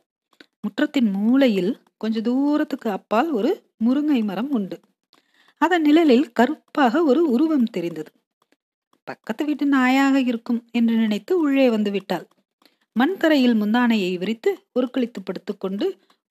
முற்றத்தின் 0.60 1.10
மூலையில் 1.12 1.74
கொஞ்ச 1.98 2.22
தூரத்துக்கு 2.22 2.90
அப்பால் 2.90 3.32
ஒரு 3.32 3.52
முருங்கை 3.86 4.24
மரம் 4.24 4.52
உண்டு. 4.52 4.78
அதன் 5.62 5.82
நிழலில் 5.82 6.32
கருப்பாக 6.32 7.04
ஒரு 7.04 7.22
உருவம் 7.30 7.70
தெரிந்தது. 7.72 8.12
பக்கத்து 9.08 9.44
வீட்டு 9.46 9.66
நாயாக 9.66 10.16
இருக்கும் 10.26 10.62
என்று 10.72 10.96
நினைத்து 10.96 11.40
உள்ளே 11.40 11.70
வந்து 11.70 11.92
விட்டாள். 11.92 12.26
மண்தரையில் 12.96 13.60
முந்தானையை 13.62 14.18
விரித்து 14.18 14.52
உருக்களித்து 14.80 15.20
படுத்துக்கொண்டு 15.24 15.86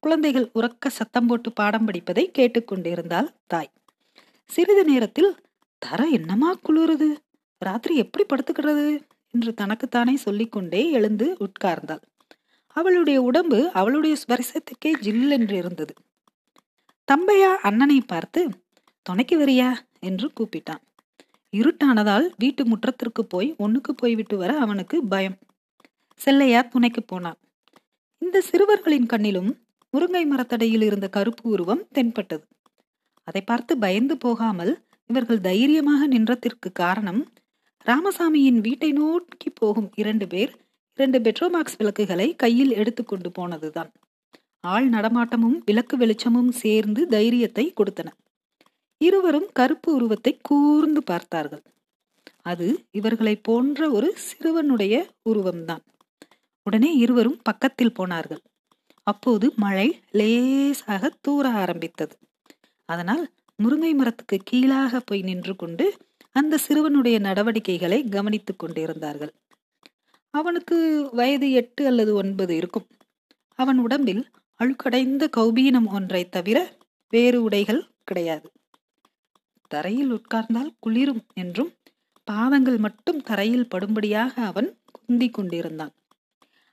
குழந்தைகள் 0.05 0.51
உறக்க 0.55 0.89
சத்தம் 0.89 1.27
போட்டு 1.27 1.53
பாடம் 1.53 1.85
படிப்பதை 1.85 2.31
கேட்டுக்கொண்டிருந்தாள் 2.39 3.29
தாய். 3.47 3.73
சிறிது 4.45 4.85
நேரத்தில் 4.85 5.37
தர 5.79 6.07
என்னமா 6.07 6.55
குளிருது? 6.55 7.17
ராத்திரி 7.59 7.97
எப்படி 7.97 8.25
படுத்துக்கிறது 8.25 9.01
என்று 9.31 9.55
தனக்குத்தானே 9.55 10.17
சொல்லிக்கொண்டே 10.17 10.91
எழுந்து 10.91 11.37
உட்கார்ந்தாள். 11.41 12.01
அவளுடைய 12.67 13.23
உடம்பு 13.23 13.71
அவளுடைய 13.73 14.17
ஸ்பரிசத்துக்கே 14.17 14.93
ஜில்லென்று 15.01 15.57
இருந்தது. 15.57 15.95
தம்பையா 17.13 17.51
அண்ணனை 17.63 18.01
பார்த்து 18.01 18.49
துணைக்கு 19.03 19.39
வரியா? 19.39 19.77
என்று 20.01 20.31
கூப்பிட்டான். 20.41 20.83
இருட்டானதால் 21.57 22.31
வீட்டு 22.37 22.65
முற்றத்திற்கு 22.65 23.25
போய் 23.29 23.55
ஒண்ணுக்கு 23.59 23.93
போய்விட்டு 23.97 24.37
வர 24.37 24.59
அவனுக்கு 24.59 25.05
பயம். 25.05 25.39
செல்லையா 26.15 26.63
துணைக்கு 26.63 27.03
போனான். 27.03 27.39
இந்த 28.19 28.41
சிறுவர்களின் 28.41 29.07
கண்ணிலும் 29.07 29.63
முருங்கை 29.95 30.23
மரத்தடையில் 30.31 30.83
இருந்த 30.83 31.09
கருப்பு 31.09 31.51
உருவம் 31.51 31.83
தென்பட்டது. 31.93 32.45
அதை 33.29 33.41
பார்த்து 33.41 33.79
பயந்து 33.79 34.17
போகாமல் 34.17 34.73
இவர்கள் 35.07 35.41
தைரியமாக 35.41 36.09
நின்றதற்கு 36.09 36.73
காரணம் 36.73 37.23
ராமசாமியின் 37.87 38.61
வீட்டை 38.61 38.93
நோக்கி 38.93 39.51
போகும் 39.51 39.91
இரண்டு 39.95 40.27
பேர் 40.27 40.53
இரண்டு 40.99 41.19
பெட்ரோமாக்ஸ் 41.19 41.77
விளக்குகளை 41.77 42.37
கையில் 42.37 42.73
எடுத்துக்கொண்டு 42.73 43.31
போனதுதான். 43.31 43.91
ஆள் 44.61 44.89
நடமாட்டமும் 44.89 45.59
விளக்கு 45.65 45.97
வெளிச்சமும் 45.97 46.53
சேர்ந்து 46.53 47.07
தைரியத்தை 47.07 47.73
கொடுத்தன. 47.81 48.09
இருவரும் 49.01 49.49
கருப்பு 49.53 49.95
உருவத்தை 49.95 50.39
கூர்ந்து 50.43 51.03
பார்த்தார்கள். 51.03 51.63
அது 52.43 52.87
இவர்களை 52.91 53.37
போன்ற 53.37 53.91
ஒரு 53.91 54.17
சிறுவனுடைய 54.27 54.95
உருவம்தான். 55.31 55.85
உடனே 56.63 56.91
இருவரும் 56.97 57.41
பக்கத்தில் 57.43 57.93
போனார்கள். 57.93 58.43
அப்போது 59.07 59.53
மழை 59.57 60.01
லேசாக 60.11 61.13
தூர 61.21 61.49
ஆரம்பித்தது. 61.49 62.19
அதனால் 62.85 63.33
முருங்கை 63.63 63.95
மரத்துக்கு 63.95 64.39
கீழாக 64.45 65.01
போய் 65.01 65.23
நின்று 65.23 65.57
கொண்டு 65.57 65.95
அந்த 66.33 66.59
சிறுவனுடைய 66.69 67.19
நடவடிக்கைகளை 67.19 68.09
கவனித்துக் 68.09 68.59
கொண்டிருந்தார்கள். 68.59 69.33
அவனுக்கு 70.31 71.09
வயது 71.13 71.53
எட்டு 71.53 71.87
அல்லது 71.87 72.15
ஒன்பது 72.15 72.57
இருக்கும். 72.57 72.87
அவன் 73.55 73.79
உடம்பில் 73.79 74.31
அழுக்கடைந்த 74.61 75.29
கௌபீனம் 75.37 75.87
ஒன்றை 75.87 76.29
தவிர 76.29 76.77
வேறு 77.09 77.43
உடைகள் 77.43 77.91
கிடையாது. 78.05 78.53
தரையில் 79.69 80.13
உட்கார்ந்தால் 80.13 80.73
குளிரும் 80.81 81.23
என்றும் 81.35 81.73
பாதங்கள் 82.25 82.77
மட்டும் 82.77 83.21
தரையில் 83.21 83.71
படும்படியாக 83.75 84.35
அவன் 84.45 84.81
குந்தி 84.93 85.29
கொண்டிருந்தான். 85.29 85.95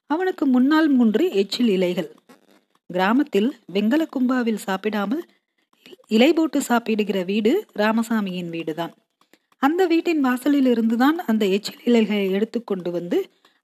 அவனுக்கு 0.06 0.46
முன்னால் 0.46 0.88
மூன்று 0.88 1.32
எச்சில் 1.32 1.68
இலைகள் 1.68 2.10
கிராமத்தில் 2.92 3.50
வெங்கல 3.74 4.04
கும்பாவில் 4.16 4.66
சாப்பிடாமல் 4.68 5.24
இலை 6.08 6.34
போட்டு 6.34 6.60
சாப்பிடுகிற 6.62 7.24
வீடு 7.24 7.52
ராமசாமியின் 7.80 8.50
வீடுதான். 8.50 8.94
அந்த 9.62 9.82
வீட்டின் 9.86 10.22
வாசலில் 10.22 10.66
இருந்துதான் 10.66 11.18
அந்த 11.26 11.44
எச்சில் 11.46 11.84
இலைகளை 11.84 12.32
எடுத்துக்கொண்டு 12.32 12.92
வந்து 12.92 13.18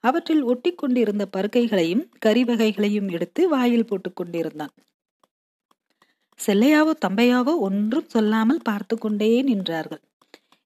அவற்றில் 0.03 0.43
ஒட்டி 0.43 0.71
கொண்டிருந்த 0.75 1.23
பருக்கைகளையும் 1.37 2.03
கறி 2.19 2.43
வகைகளையும் 2.43 3.09
எடுத்து 3.09 3.49
வாயில் 3.49 3.85
போட்டுக் 3.85 4.15
கொண்டிருந்தான். 4.15 4.73
செல்லையாவோ 6.39 6.93
தம்பையாவோ 7.05 7.53
ஒன்றும் 7.59 8.09
சொல்லாமல் 8.09 8.61
பார்த்து 8.63 8.97
கொண்டே 8.97 9.29
நின்றார்கள். 9.43 10.03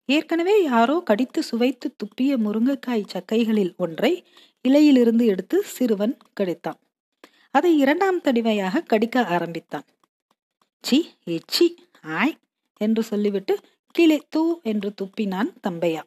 ஏற்கனவே 0.09 0.55
யாரோ 0.63 0.95
கடித்து 1.05 1.41
சுவைத்து 1.43 1.87
துப்பிய 1.95 2.31
முருங்கைக்காய் 2.37 3.09
சக்கைகளில் 3.13 3.73
ஒன்றை 3.75 4.13
இலையிலிருந்து 4.67 5.25
எடுத்து 5.25 5.57
சிறுவன் 5.65 6.15
கடித்தான். 6.39 6.79
அதை 7.51 7.77
இரண்டாம் 7.77 8.19
தடிவையாக 8.21 8.83
கடிக்க 8.83 9.25
ஆரம்பித்தான். 9.25 9.85
சி 10.83 11.09
எச்சி 11.23 11.67
ஆய் 12.01 12.35
என்று 12.77 13.03
சொல்லிவிட்டு 13.03 13.59
கீழே 13.95 14.17
தூ 14.29 14.59
என்று 14.63 14.93
துப்பினான் 15.01 15.49
தம்பையா. 15.67 16.03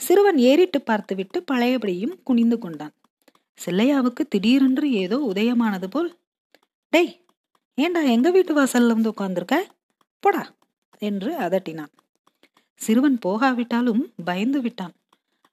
சிறுவன் 0.00 0.38
ஏறிட்டு 0.38 0.80
பார்த்துவிட்டு 0.80 1.38
பழையபடியும் 1.42 2.14
குனிந்து 2.24 2.58
கொண்டான். 2.58 2.94
செல்லையாவுக்கு 3.64 4.22
திடீரென்று 4.28 4.90
ஏதோ 4.92 5.16
உதயமானது 5.34 5.88
போல் 5.90 6.10
டேய் 6.88 7.12
ஏண்டா 7.74 8.00
எங்க 8.00 8.30
வீட்டு 8.30 8.52
வாசல்ல 8.54 8.94
வந்து 8.94 9.10
உட்கார்ந்துருக்க? 9.10 9.56
போடா 10.20 10.42
என்று 10.98 11.30
அதட்டினான். 11.38 11.92
சிறுவன் 12.80 13.18
போகாவிட்டாலும் 13.26 14.02
பயந்து 14.24 14.60
விட்டான். 14.60 14.94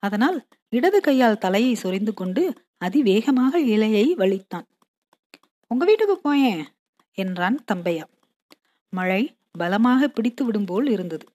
அதனால் 0.03 0.47
இடது 0.69 0.99
கையால் 1.01 1.37
தலையை 1.37 1.75
சொரிந்து 1.75 2.13
கொண்டு 2.13 2.53
அதிவேகமாக 2.77 3.59
இலையை 3.59 4.05
வலித்தான். 4.15 4.67
உங்க 5.71 5.85
வீட்டுக்கு 5.85 6.17
போயேன் 6.17 6.63
என்றான் 7.17 7.57
தம்பையா. 7.73 8.03
மழை 8.89 9.35
பலமாக 9.51 10.07
பிடித்து 10.07 10.45
விடும் 10.45 10.65
போல் 10.65 10.87
இருந்தது. 10.89 11.25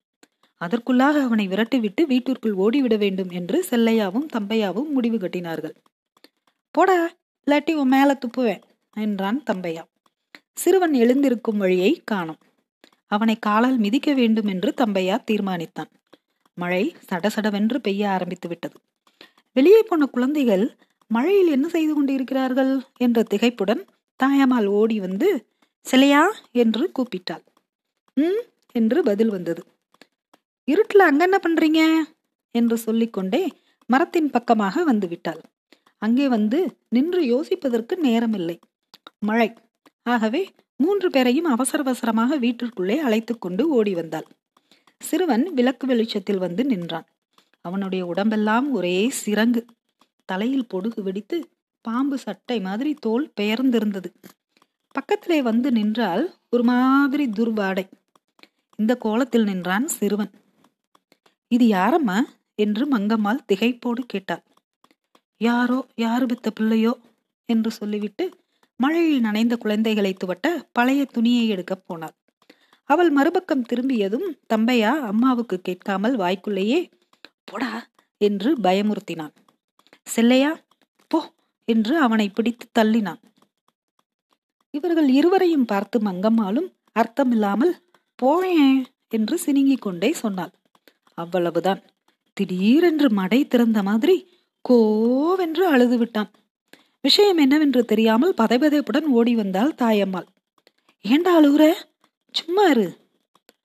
அதற்குள்ளாக 0.60 1.22
அவனை 1.22 1.48
விரட்டிவிட்டு 1.48 2.02
வீட்டிற்குள் 2.02 2.54
ஓடிவிட 2.54 2.98
வேண்டும் 2.98 3.30
என்று 3.30 3.64
செல்லையாவும் 3.70 4.26
தம்பையாவும் 4.32 4.88
முடிவு 4.88 5.18
கட்டினார்கள். 5.18 5.74
போடா 6.70 7.10
இல்லாட்டி 7.46 7.72
உன் 7.74 7.88
மேல 7.88 8.18
துப்புவேன் 8.18 8.62
என்றான் 8.96 9.42
தம்பையா. 9.50 9.82
சிறுவன் 10.52 10.92
எழுந்திருக்கும் 10.92 11.56
வழியை 11.56 12.02
காணும். 12.04 12.40
அவனை 13.06 13.38
காலால் 13.38 13.78
மிதிக்க 13.78 14.14
வேண்டும் 14.14 14.46
என்று 14.46 14.74
தம்பையா 14.76 15.16
தீர்மானித்தான். 15.30 15.90
மழை 16.54 16.96
சடசடவென்று 17.12 17.78
பெய்ய 17.78 18.10
ஆரம்பித்து 18.10 18.48
விட்டது. 18.48 18.76
வெளியே 19.52 19.82
போன 19.82 20.06
குழந்தைகள் 20.06 20.76
மழையில் 21.10 21.50
என்ன 21.50 21.68
செய்து 21.68 21.94
கொண்டிருக்கிறார்கள்? 21.94 22.72
என்ற 22.98 23.22
திகைப்புடன் 23.30 23.82
தாயம்மாள் 24.22 24.66
ஓடி 24.66 25.00
வந்து 25.00 25.46
சிலையா? 25.90 26.22
என்று 26.52 26.90
கூப்பிட்டாள். 26.98 27.44
ம் 28.14 28.42
என்று 28.72 29.02
பதில் 29.02 29.28
வந்தது. 29.28 29.62
இருட்டில் 30.64 31.00
அங்க 31.00 31.22
என்ன 31.24 31.38
பண்றீங்க? 31.48 32.02
என்று 32.50 32.76
சொல்லிக்கொண்டே 32.78 33.52
மரத்தின் 33.86 34.30
பக்கமாக 34.30 34.84
வந்து 34.84 35.08
விட்டாள். 35.08 35.40
அங்கே 35.98 36.28
வந்து 36.28 36.76
நின்று 36.88 37.22
யோசிப்பதற்கு 37.22 37.94
நேரமில்லை. 38.02 38.60
மழை. 39.18 39.52
ஆகவே 40.02 40.50
மூன்று 40.76 41.10
பேரையும் 41.10 41.44
அவசர 41.44 41.82
அவசரமாக 41.82 42.38
வீட்டிற்குள்ளே 42.38 42.96
அழைத்து 42.98 43.38
கொண்டு 43.38 43.68
ஓடி 43.68 43.94
வந்தாள். 43.94 44.26
சிறுவன் 45.00 45.52
விளக்கு 45.54 45.86
வெளிச்சத்தில் 45.86 46.38
வந்து 46.38 46.64
நின்றான். 46.64 47.06
அவனுடைய 47.60 48.06
உடம்பெல்லாம் 48.06 48.70
ஒரே 48.70 49.12
சிறங்கு 49.26 49.66
தலையில் 50.24 50.66
பொடுகு 50.74 51.00
வெடித்து 51.00 51.48
பாம்பு 51.84 52.18
சட்டை 52.18 52.60
மாதிரி 52.60 52.94
தோல் 52.94 53.32
பெயர்ந்திருந்தது. 53.40 54.10
பக்கத்திலே 54.90 55.42
வந்து 55.42 55.72
நின்றால் 55.72 56.24
ஒரு 56.50 56.64
மாதிரி 56.64 57.24
துர்வாடை 57.30 57.84
இந்த 58.76 58.92
கோலத்தில் 58.96 59.44
நின்றான் 59.44 59.86
சிறுவன். 59.88 60.30
இது 61.48 61.66
யாரம்மா? 61.66 62.18
என்று 62.54 62.82
மங்கம்மாள் 62.88 63.44
திகைப்போடு 63.52 64.02
கேட்டாள். 64.06 64.42
யாரோ 65.38 65.78
யாரு 65.94 66.26
வித்த 66.26 66.50
பிள்ளையோ? 66.54 66.92
என்று 67.48 67.70
சொல்லிவிட்டு 67.70 68.24
மழையில் 68.80 69.20
நனைந்த 69.20 69.56
குழந்தைகளை 69.56 70.12
துவட்ட 70.12 70.46
பழைய 70.72 71.04
துணியை 71.04 71.48
எடுக்கப் 71.48 71.84
போனாள். 71.86 72.14
அவள் 72.84 73.10
மறுபக்கம் 73.10 73.62
திரும்பியதும் 73.62 74.28
தம்பையா 74.54 74.92
அம்மாவுக்கு 75.02 75.56
கேட்காமல் 75.60 76.16
வாய்க்குள்ளேயே 76.16 76.80
போடா 77.44 77.70
என்று 78.20 78.50
பயமுறுத்தினான் 78.56 79.34
செல்லையா 80.16 80.50
என்று 81.64 81.98
அவனை 81.98 82.28
பிடித்து 82.28 82.66
தள்ளினான். 82.78 83.22
இவர்கள் 84.70 85.08
இருவரையும் 85.08 85.64
பார்த்து 85.64 85.98
மங்கம்மாளும் 85.98 86.72
அர்த்தமில்லாமல் 86.94 87.74
போயேன் 88.14 88.86
என்று 89.08 89.38
சினுங்கிக் 89.46 89.82
கொண்டே 89.82 90.12
சொன்னாள். 90.12 90.52
அவ்வளவுதான். 91.14 91.82
திடீரென்று 92.32 93.10
மடை 93.10 93.46
திறந்த 93.46 93.82
மாதிரி 93.82 94.16
கோவென்று 94.68 95.64
அழுது 95.66 95.98
விட்டான். 95.98 96.30
விஷயம் 97.00 97.36
என்னவென்று 97.36 97.84
தெரியாமல் 97.84 98.34
பதைபதைப்புடன் 98.34 99.06
ஓடி 99.08 99.34
வந்தாள் 99.34 99.74
தாயம்மாள். 99.82 100.26
ஏண்டா 101.00 101.40
அழுகுற? 101.40 101.72
சும்மா 102.30 102.64
இரு. 102.64 102.86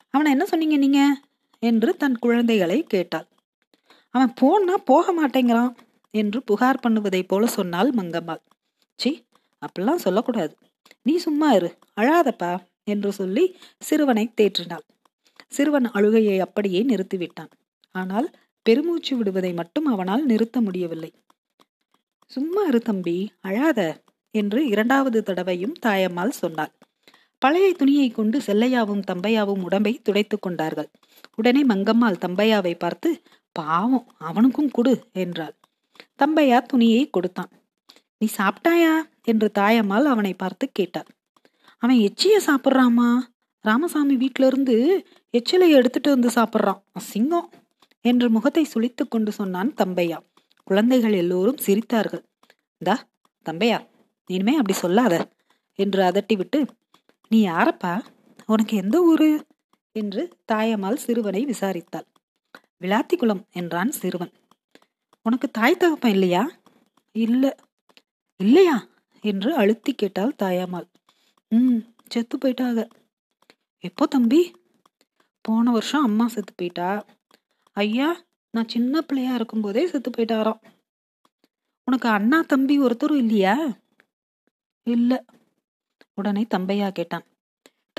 அவனை 0.10 0.32
என்ன 0.32 0.46
சொன்னீங்க 0.46 0.78
நீங்க? 0.78 1.22
என்று 1.60 1.98
தன் 1.98 2.18
குழந்தைகளை 2.18 2.84
கேட்டாள். 2.84 3.28
அவன் 4.10 4.34
போனா 4.36 4.78
போக 4.78 5.14
மாட்டேங்கிறான். 5.14 5.76
என்று 6.14 6.44
புகார் 6.44 6.84
பண்ணுவதைப் 6.88 7.28
போல 7.28 7.46
சொன்னாள் 7.48 7.92
மங்கம்மாள் 7.92 8.44
சி 9.00 9.28
அப்படிலாம் 9.62 9.96
சொல்லக்கூடாது. 9.96 10.54
நீ 11.02 11.18
சும்மா 11.18 11.52
இரு 11.52 11.70
அழாதப்பா 11.96 12.60
என்று 12.84 13.12
சொல்லி 13.12 13.44
சிறுவனை 13.78 14.34
தேற்றினாள். 14.42 14.86
சிறுவன் 15.48 15.88
அழுகையை 15.92 16.40
அப்படியே 16.40 16.84
நிறுத்திவிட்டான். 16.84 17.52
ஆனால் 17.92 18.28
பெருமூச்சு 18.66 19.18
விடுவதை 19.18 19.54
மட்டும் 19.54 19.86
அவனால் 19.86 20.26
நிறுத்த 20.26 20.62
முடியவில்லை. 20.62 21.14
சும்மா 22.26 22.62
இரு 22.64 22.80
தம்பி 22.80 23.32
அழாத 23.40 24.04
என்று 24.32 24.68
இரண்டாவது 24.68 25.24
தடவையும் 25.24 25.76
தாயம்மாள் 25.86 26.30
சொன்னாள். 26.30 26.74
பழைய 27.40 27.74
துணியை 27.74 28.10
கொண்டு 28.10 28.40
செல்லையாவும் 28.40 29.04
தம்பையாவும் 29.08 29.64
உடம்பை 29.64 30.02
துடைத்துக் 30.02 30.42
கொண்டார்கள். 30.42 30.90
உடனே 31.36 31.64
மங்கம்மாள் 31.66 32.22
தம்பையாவை 32.22 32.78
பார்த்து 32.78 33.22
பாவம் 33.52 34.08
அவனுக்கும் 34.18 34.72
கொடு 34.72 34.94
என்றாள். 35.14 35.56
தம்பையா 36.24 36.62
துணியை 36.62 37.10
கொடுத்தான். 37.10 37.50
நீ 38.18 38.28
சாப்பிட்டாயா? 38.38 39.02
என்று 39.24 39.52
தாயம்மாள் 39.60 40.04
அவனை 40.04 40.34
பார்த்து 40.34 40.72
கேட்டார் 40.72 41.08
அவன் 41.78 41.96
எச்சிய 41.96 42.40
சாப்பிட்றாமா 42.46 43.20
ராமசாமி 43.62 44.16
வீட்டிலிருந்து 44.16 44.74
இருந்து 44.74 45.08
எச்சிலை 45.32 45.70
எடுத்துட்டு 45.70 46.10
வந்து 46.10 46.30
சாப்பிட்றான். 46.30 46.82
சிங்கம் 46.98 47.50
என்று 48.02 48.30
முகத்தை 48.30 48.68
சுளித்து 48.74 49.08
கொண்டு 49.10 49.32
சொன்னான் 49.32 49.74
தம்பையா. 49.84 50.18
குழந்தைகள் 50.64 51.14
எல்லோரும் 51.14 51.58
சிரித்தார்கள். 51.66 52.24
தா 52.78 53.08
தம்பையா 53.50 53.88
இனிமே 54.26 54.52
அப்படி 54.52 54.74
சொல்லாத 54.74 55.28
என்று 55.76 56.04
அதட்டி 56.04 56.38
விட்டு 56.38 56.66
நீ 57.28 57.48
யாரப்பா? 57.48 58.04
உனக்கு 58.46 58.78
எந்த 58.78 59.02
ஊரு? 59.02 59.46
என்று 59.92 60.38
தாயம்மாள் 60.52 60.96
சிறுவனை 60.96 61.46
விசாரித்தாள். 61.46 62.08
விளாத்திக்குளம் 62.82 63.50
என்றான் 63.52 63.92
சிறுவன். 63.92 64.32
உனக்கு 65.30 65.52
தாய் 65.52 65.78
தகப்பன் 65.78 66.12
இல்லையா? 66.12 66.52
இல்லை 67.12 67.56
இல்லையா? 68.38 68.88
என்று 69.22 69.56
அழுத்தி 69.56 69.94
கேட்டாள் 69.94 70.36
தாயாமாள். 70.44 70.88
ம் 71.50 71.78
செத்து 72.10 72.38
போயிட்டாக. 72.38 72.90
எப்போ 73.80 74.06
தம்பி? 74.06 74.52
போன 75.42 75.72
வருஷம் 75.72 76.04
அம்மா 76.04 76.28
செத்து 76.28 76.54
போயிட்டா? 76.56 77.06
ஐயா 77.74 78.22
நான் 78.52 78.68
சின்ன 78.68 79.02
பிள்ளையா 79.02 79.34
இருக்கும்போதே 79.34 79.88
செத்து 79.88 80.10
போயிட்டாராம். 80.10 80.62
உனக்கு 81.86 82.10
அண்ணா 82.10 82.42
தம்பி 82.42 82.80
ஒருத்தரும் 82.80 83.18
இல்லையா? 83.18 83.58
இல்லை 84.84 85.26
உடனே 86.16 86.48
தம்பையா 86.58 86.92
கேட்டான். 86.92 87.26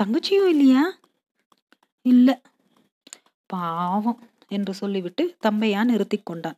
தங்கச்சியும் 0.03 0.47
இல்லையா? 0.47 0.97
இல்லை 2.01 2.41
பாவம் 3.45 4.29
என்று 4.47 4.73
சொல்லிவிட்டு 4.73 5.37
தம்பையா 5.47 5.83
நிறுத்தி 5.83 6.21
கொண்டான். 6.23 6.57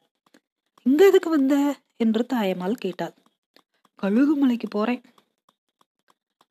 இங்க 0.86 1.06
எதுக்கு 1.06 1.30
வந்த? 1.30 1.76
என்று 1.98 2.26
தாயம்மாள் 2.34 2.74
கேட்டாள். 2.74 3.14
கழுகுமலைக்கு 4.02 4.68
போறேன். 4.70 5.02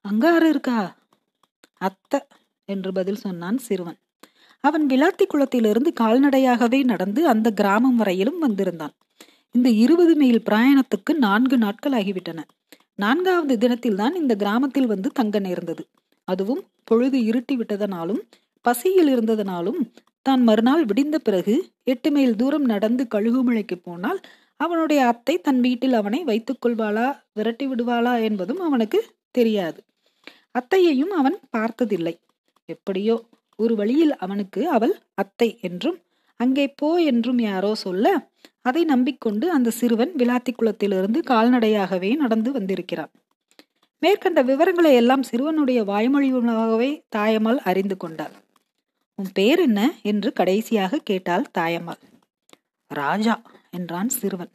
அங்க 0.01 0.31
யாரு 0.31 0.49
இருக்கா? 0.49 0.97
அத்தை 1.79 2.21
என்று 2.65 2.93
பதில் 2.93 3.15
சொன்னான் 3.15 3.59
சிறுவன். 3.59 3.99
அவன் 4.61 4.87
விளாத்தி 4.87 5.27
குளத்திலிருந்து 5.27 5.93
கால்நடையாகவே 6.01 6.85
நடந்து 6.85 7.29
அந்த 7.29 7.51
கிராமம் 7.51 7.97
வரையிலும் 7.97 8.39
வந்திருந்தான். 8.39 8.95
இந்த 9.51 9.69
இருபது 9.69 10.17
மைல் 10.17 10.43
பிரயாணத்துக்கு 10.51 11.13
நான்கு 11.19 11.59
நாட்கள் 11.59 11.93
ஆகிவிட்டன. 11.93 12.41
நான்காவது 12.95 13.59
தினத்தில் 13.59 13.95
தான் 13.95 14.15
இந்த 14.15 14.37
கிராமத்தில் 14.37 14.87
வந்து 14.87 15.11
தங்க 15.11 15.39
நேர்ந்தது. 15.39 15.89
அதுவும் 16.25 16.63
பொழுது 16.85 17.19
இருட்டி 17.19 17.55
விட்டதனாலும் 17.55 18.23
பசியில் 18.61 19.19
இருந்ததனாலும் 19.19 19.81
தான் 20.27 20.43
மறுநாள் 20.49 20.85
விடிந்த 20.85 21.17
பிறகு 21.19 21.55
எட்டு 21.85 22.11
மைல் 22.11 22.37
தூரம் 22.37 22.67
நடந்து 22.73 23.05
கழுகுமலைக்கு 23.15 23.77
போனால் 23.79 24.21
அவனுடைய 24.61 25.01
அத்தை 25.07 25.35
தன் 25.41 25.61
வீட்டில் 25.61 25.93
அவனை 25.93 26.21
வைத்துக் 26.25 26.63
கொள்வாளா 26.63 27.07
விரட்டி 27.33 27.67
விடுவாளா 27.67 28.13
என்பதும் 28.23 28.61
அவனுக்கு 28.61 28.99
தெரியாது. 29.31 29.81
அத்தையையும் 30.53 31.13
அவன் 31.21 31.37
பார்த்ததில்லை. 31.51 32.15
எப்படியோ 32.69 33.17
ஒரு 33.59 33.75
வழியில் 33.75 34.15
அவனுக்கு 34.17 34.61
அவள் 34.69 34.95
அத்தை 35.15 35.49
என்றும் 35.61 35.99
அங்கே 36.41 36.67
போ 36.81 36.91
என்றும் 37.13 37.41
யாரோ 37.41 37.73
சொல்ல 37.75 38.07
அதை 38.61 38.83
நம்பிக்கொண்டு 38.85 39.47
அந்த 39.51 39.69
சிறுவன் 39.71 40.13
விளாத்தி 40.17 40.53
குளத்திலிருந்து 40.53 41.19
கால்நடையாகவே 41.31 42.11
நடந்து 42.17 42.51
வந்திருக்கிறான். 42.53 43.13
மேற்கண்ட 44.03 44.41
விவரங்களை 44.43 44.93
எல்லாம் 44.95 45.27
சிறுவனுடைய 45.31 45.81
வாய்மொழியாகவே 45.85 46.91
தாயம்மாள் 47.17 47.61
அறிந்து 47.71 47.97
கொண்டாள். 47.97 48.35
உன் 49.23 49.33
பேர் 49.33 49.61
என்ன? 49.61 49.81
என்று 50.03 50.33
கடைசியாக 50.33 51.01
கேட்டாள் 51.05 51.45
தாயம்மாள். 51.59 52.01
ராஜா 52.91 53.35
என்றான் 53.71 54.09
சிறுவன். 54.09 54.53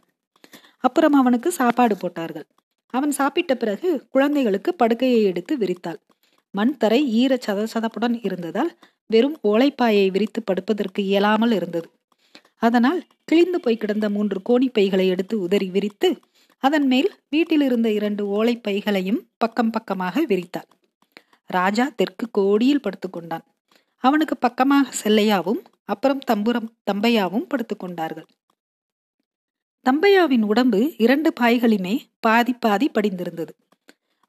அப்புறம் 0.78 1.14
அவனுக்கு 1.14 1.52
சாப்பாடு 1.52 1.98
போட்டார்கள். 1.98 2.48
அவன் 2.94 3.12
சாப்பிட்ட 3.12 3.56
பிறகு 3.56 3.90
குழந்தைகளுக்கு 4.10 4.72
படுக்கையை 4.74 5.24
எடுத்து 5.24 5.54
விரித்தாள். 5.58 6.00
மண் 6.54 6.78
தரை 6.78 7.00
ஈர 7.12 7.38
சத 7.48 7.66
சதப்புடன் 7.74 8.16
இருந்ததால் 8.24 8.72
வெறும் 9.06 9.38
ஓலைப்பாயை 9.44 10.06
விரித்து 10.12 10.44
படுப்பதற்கு 10.44 11.02
இயலாமல் 11.06 11.52
இருந்தது. 11.52 11.88
அதனால் 12.58 13.02
கிழிந்து 13.24 13.60
போய் 13.60 13.78
கிடந்த 13.78 14.10
மூன்று 14.10 14.40
கோணிப்பைகளை 14.50 15.08
எடுத்து 15.08 15.40
உதறி 15.40 15.70
விரித்து 15.70 16.10
அதன் 16.64 16.88
மேல் 16.88 17.10
வீட்டில் 17.30 17.62
இருந்த 17.62 17.88
இரண்டு 17.92 18.24
ஓலைப்பைகளையும் 18.38 19.22
பக்கம் 19.38 19.70
பக்கமாக 19.70 20.22
விரித்தாள். 20.22 20.70
ராஜா 21.50 21.86
தெற்கு 21.96 22.26
கோடியில் 22.32 22.84
படுத்துக்கொண்டான். 22.84 23.46
அவனுக்கு 24.04 24.38
பக்கமாக 24.38 24.94
செல்லையாவும் 25.04 25.62
அப்புறம் 25.86 26.20
தம்புரம் 26.20 26.70
தம்பையாவும் 26.92 27.48
படுத்துக்கொண்டார்கள் 27.52 28.28
தம்பையாவின் 29.86 30.44
உடம்பு 30.44 30.80
இரண்டு 30.98 31.30
பாய்களுமே 31.40 31.94
பாதி 32.20 32.54
பாதி 32.54 32.88
படிந்திருந்தது. 32.90 33.54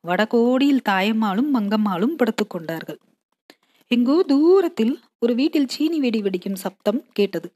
வடகோடியில் 0.05 0.85
தாயம்மாளும் 0.89 1.49
மங்கம்மாளும் 1.55 2.15
படுத்துக்கொண்டார்கள் 2.19 2.99
எங்கோ 3.91 4.17
தூரத்தில் 4.23 4.95
ஒரு 5.19 5.35
வீட்டில் 5.35 5.69
சீனி 5.69 5.99
வெடி 5.99 6.21
வெடிக்கும் 6.23 6.61
சப்தம் 6.65 7.01
கேட்டது. 7.13 7.49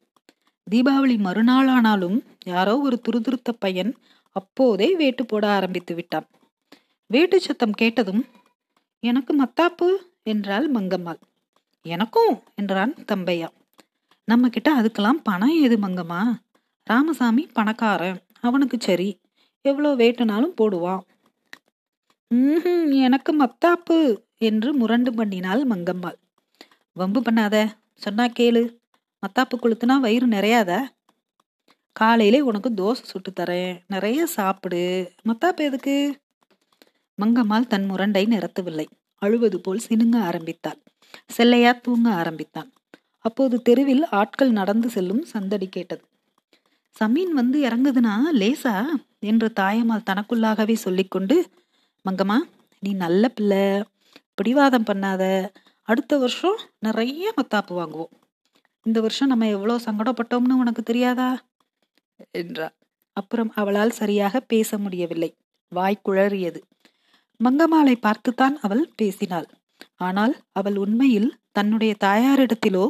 தீபாவளி 0.66 1.16
மறுநாளானாலும் 1.18 2.18
யாரோ 2.44 2.75
ஒரு 2.79 2.98
துருதுருத்த 3.09 3.53
பையன் 3.59 3.92
அப்போதே 4.37 4.88
வேட்டு 4.96 5.27
போட 5.27 5.44
ஆரம்பித்து 5.48 5.94
விட்டான். 5.94 6.27
வேட்டு 7.11 7.40
சத்தம் 7.40 7.72
கேட்டதும் 7.72 8.22
எனக்கு 9.03 9.35
மத்தாப்பு? 9.44 9.90
என்றாள் 10.22 10.66
மங்கம்மாள். 10.72 11.20
எனக்கும் 11.84 12.42
என்றான் 12.54 12.92
தம்பையா. 13.12 13.48
நம்ம 14.28 14.48
கிட்ட 14.48 14.68
அதுக்கெல்லாம் 14.80 15.20
பணம் 15.22 15.54
ஏது 15.62 15.76
மங்கம்மா? 15.76 16.20
ராமசாமி 16.86 17.48
பணக்காரன் 17.52 18.20
அவனுக்கு 18.40 18.76
சரி. 18.80 19.08
எவ்வளோ 19.64 19.90
வேட்டுனாலும் 19.94 20.58
போடுவான் 20.60 21.02
ம் 22.30 22.90
எனக்கு 23.00 23.32
மத்தாப்பு 23.36 23.96
என்று 24.38 24.74
முரண்டு 24.74 25.10
பண்ணினாள் 25.10 25.62
மங்கம்மாள். 25.64 26.18
வம்பு 26.96 27.20
பண்ணாத 27.20 27.56
சொன்னா 27.94 28.24
கேளு. 28.28 28.62
மத்தாப்பு 29.22 29.56
கொளுத்துனா 29.56 29.96
வயிறு 30.00 30.26
நிறையாத? 30.26 30.70
காலையிலே 31.92 32.40
உனக்கு 32.40 32.70
தோசை 32.70 33.04
சுட்டு 33.04 33.32
தரேன். 33.40 33.74
நிறைய 33.86 34.26
சாப்பிடு. 34.26 34.82
மத்தாப்பு 35.28 35.62
எதுக்கு? 35.62 35.96
மங்கம்மாள் 37.18 37.66
தன் 37.66 37.90
முரண்டை 37.90 38.24
நிறுத்தவில்லை. 38.28 38.86
அழுவது 39.22 39.60
போல் 39.60 39.86
சினுங்க 39.88 40.16
ஆரம்பித்தாள். 40.20 40.80
செல்லையா 41.27 41.81
தூங்க 41.81 42.11
ஆரம்பித்தான். 42.11 42.70
அப்போது 43.18 43.62
தெருவில் 43.62 44.05
ஆட்கள் 44.11 44.51
நடந்து 44.51 44.88
செல்லும் 44.90 45.25
சந்தடி 45.25 45.68
கேட்டது. 45.68 46.03
சமீன் 46.96 47.33
வந்து 47.33 47.59
இறங்குதுன்னா 47.62 48.14
லேசா? 48.33 48.75
என்று 49.18 49.53
தாயம்மாள் 49.61 50.09
தனக்குள்ளாகவே 50.11 50.72
சொல்லிக்கொண்டு 50.72 51.37
மங்கம்மா 52.05 52.38
நீ 52.79 52.92
நல்ல 52.94 53.29
பிள்ளை. 53.29 53.83
பிடிவாதம் 54.35 54.87
பண்ணாத. 54.87 55.22
அடுத்த 55.88 56.18
வருஷம் 56.18 56.59
நிறைய 56.79 57.35
மத்தாப்பு 57.37 57.72
வாங்குவோம். 57.72 58.12
இந்த 58.87 59.01
வருஷம் 59.01 59.29
நம்ம 59.29 59.48
எவ்வளோ 59.48 59.75
சங்கடப்பட்டோம்னு 59.85 60.59
உனக்கு 60.59 60.83
தெரியாதா? 60.83 61.31
என்றார் 62.31 62.75
அப்புறம் 63.16 63.51
அவளால் 63.55 63.90
சரியாக 63.90 64.40
பேச 64.40 64.79
முடியவில்லை. 64.79 65.31
வாய் 65.68 66.05
குழறியது. 66.09 66.61
மங்கம்மாளை 67.40 67.94
பார்த்துத்தான் 68.01 68.59
அவள் 68.61 68.92
பேசினாள். 68.96 69.48
ஆனால் 69.96 70.34
அவள் 70.52 70.76
உண்மையில் 70.76 71.30
தன்னுடைய 71.52 71.92
தாயாரிடத்திலோ 72.04 72.84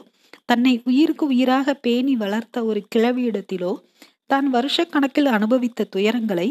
தன்னை 0.45 0.73
உயிருக்கு 0.85 1.25
உயிராக 1.27 1.75
பேணி 1.75 2.15
வளர்த்த 2.17 2.65
ஒரு 2.65 2.81
கிழவியிடத்திலோ 2.95 3.73
தான் 4.27 4.49
வருஷக்கணக்கில் 4.53 5.31
அனுபவித்த 5.31 5.89
துயரங்களை 5.97 6.49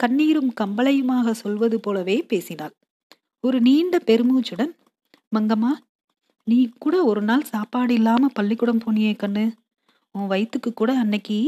கண்ணீரும் 0.00 0.50
கம்பளையுமாக 0.60 1.34
சொல்வது 1.34 1.76
போலவே 1.80 2.16
பேசினாள். 2.28 2.74
ஒரு 3.44 3.58
நீண்ட 3.60 3.96
பெருமூச்சுடன் 4.06 4.72
மங்கம்மா 5.32 5.72
நீ 6.46 6.58
கூட 6.78 6.96
ஒரு 7.04 7.22
நாள் 7.22 7.44
சாப்பாடு 7.44 7.92
இல்லாம 7.94 8.28
பள்ளிக்கூடம் 8.28 8.82
போனியே 8.84 9.12
கண்ணு. 9.22 9.44
உன் 10.14 10.26
வயிற்றுக்கு 10.26 10.70
கூட 10.72 10.90
அன்னைக்கு 10.94 11.38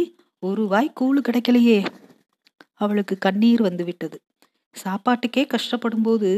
ஒரு 0.42 0.62
வாய் 0.66 0.96
கூழு 1.00 1.20
கிடைக்கலையே. 1.28 1.78
அவளுக்கு 2.74 3.14
கண்ணீர் 3.18 3.62
வந்து 3.62 3.84
விட்டது 3.84 4.16
சாப்பாட்டுக்கே 4.76 5.42
கஷ்டப்படும் 5.54 6.02
போது 6.02 6.30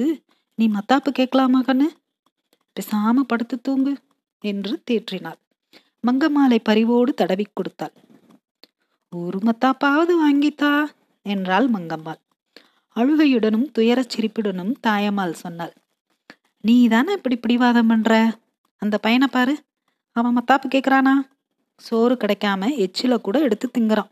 நீ 0.58 0.68
மத்தாப்பு 0.68 1.08
கேட்கலாமா 1.08 1.62
கண்ணு? 1.62 1.86
பேசாம 2.74 3.20
படுத்து 3.26 3.60
தூங்கு 3.60 3.96
என்று 4.40 4.82
தேற்றினாள். 4.90 5.38
மங்கம்மாளை 6.06 6.58
பரிவோடு 6.62 7.14
தடவி 7.14 7.46
கொடுத்தாள். 7.54 7.92
ஒரு 9.10 9.38
மத்தாப்பாவது 9.38 10.14
வாங்கித்தா 10.24 10.86
என்றாள் 11.22 11.70
மங்கம்மாள். 11.70 12.20
அழுகையுடனும் 12.96 13.70
துயரச் 13.78 14.10
சிரிப்புடனும் 14.16 14.74
தாயம்மாள் 14.86 15.32
சொன்னாள். 15.32 15.72
நீ 16.60 16.88
தானே 16.88 17.12
இப்படி 17.12 17.36
பிடிவாதம் 17.36 17.86
பண்ற? 17.86 18.38
அந்த 18.78 18.98
பையனை 18.98 19.26
பாரு. 19.26 19.64
அவன் 20.12 20.36
மத்தாப்பு 20.38 20.74
கேட்குறானா? 20.74 21.14
சோறு 21.76 22.14
கிடைக்காம 22.14 22.68
எச்சில 22.78 23.20
கூட 23.20 23.40
எடுத்து 23.40 23.70
திங்குறான். 23.78 24.10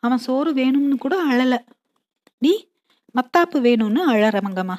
அவன் 0.00 0.18
சோறு 0.18 0.54
வேணும்னு 0.54 0.94
கூட 0.94 1.26
அழல. 1.26 1.64
நீ 2.38 2.68
மத்தாப்பு 3.14 3.54
வேணும்னு 3.54 4.00
அழற 4.08 4.40
மங்கம்மா. 4.40 4.76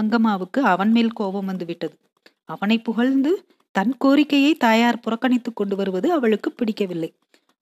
மங்கம்மாவுக்கு 0.00 0.60
அவன் 0.60 0.92
மேல் 0.92 1.12
கோபம் 1.12 1.44
வந்து 1.44 1.64
விட்டது 1.64 1.96
அவனை 2.44 2.78
புகழ்ந்து 2.78 3.46
தன் 3.70 3.94
கோரிக்கையை 3.98 4.54
தாயார் 4.54 5.00
புறக்கணித்து 5.00 5.52
கொண்டு 5.52 5.76
வருவது 5.76 6.12
அவளுக்கு 6.12 6.52
பிடிக்கவில்லை. 6.52 7.10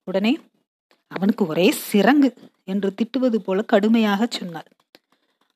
உடனே 0.03 0.37
அவனுக்கு 1.07 1.47
ஒரே 1.47 1.73
சிறங்கு 1.91 2.29
என்று 2.63 2.93
திட்டுவது 2.95 3.35
போல 3.35 3.61
கடுமையாக 3.61 4.27
சொன்னாள். 4.29 4.69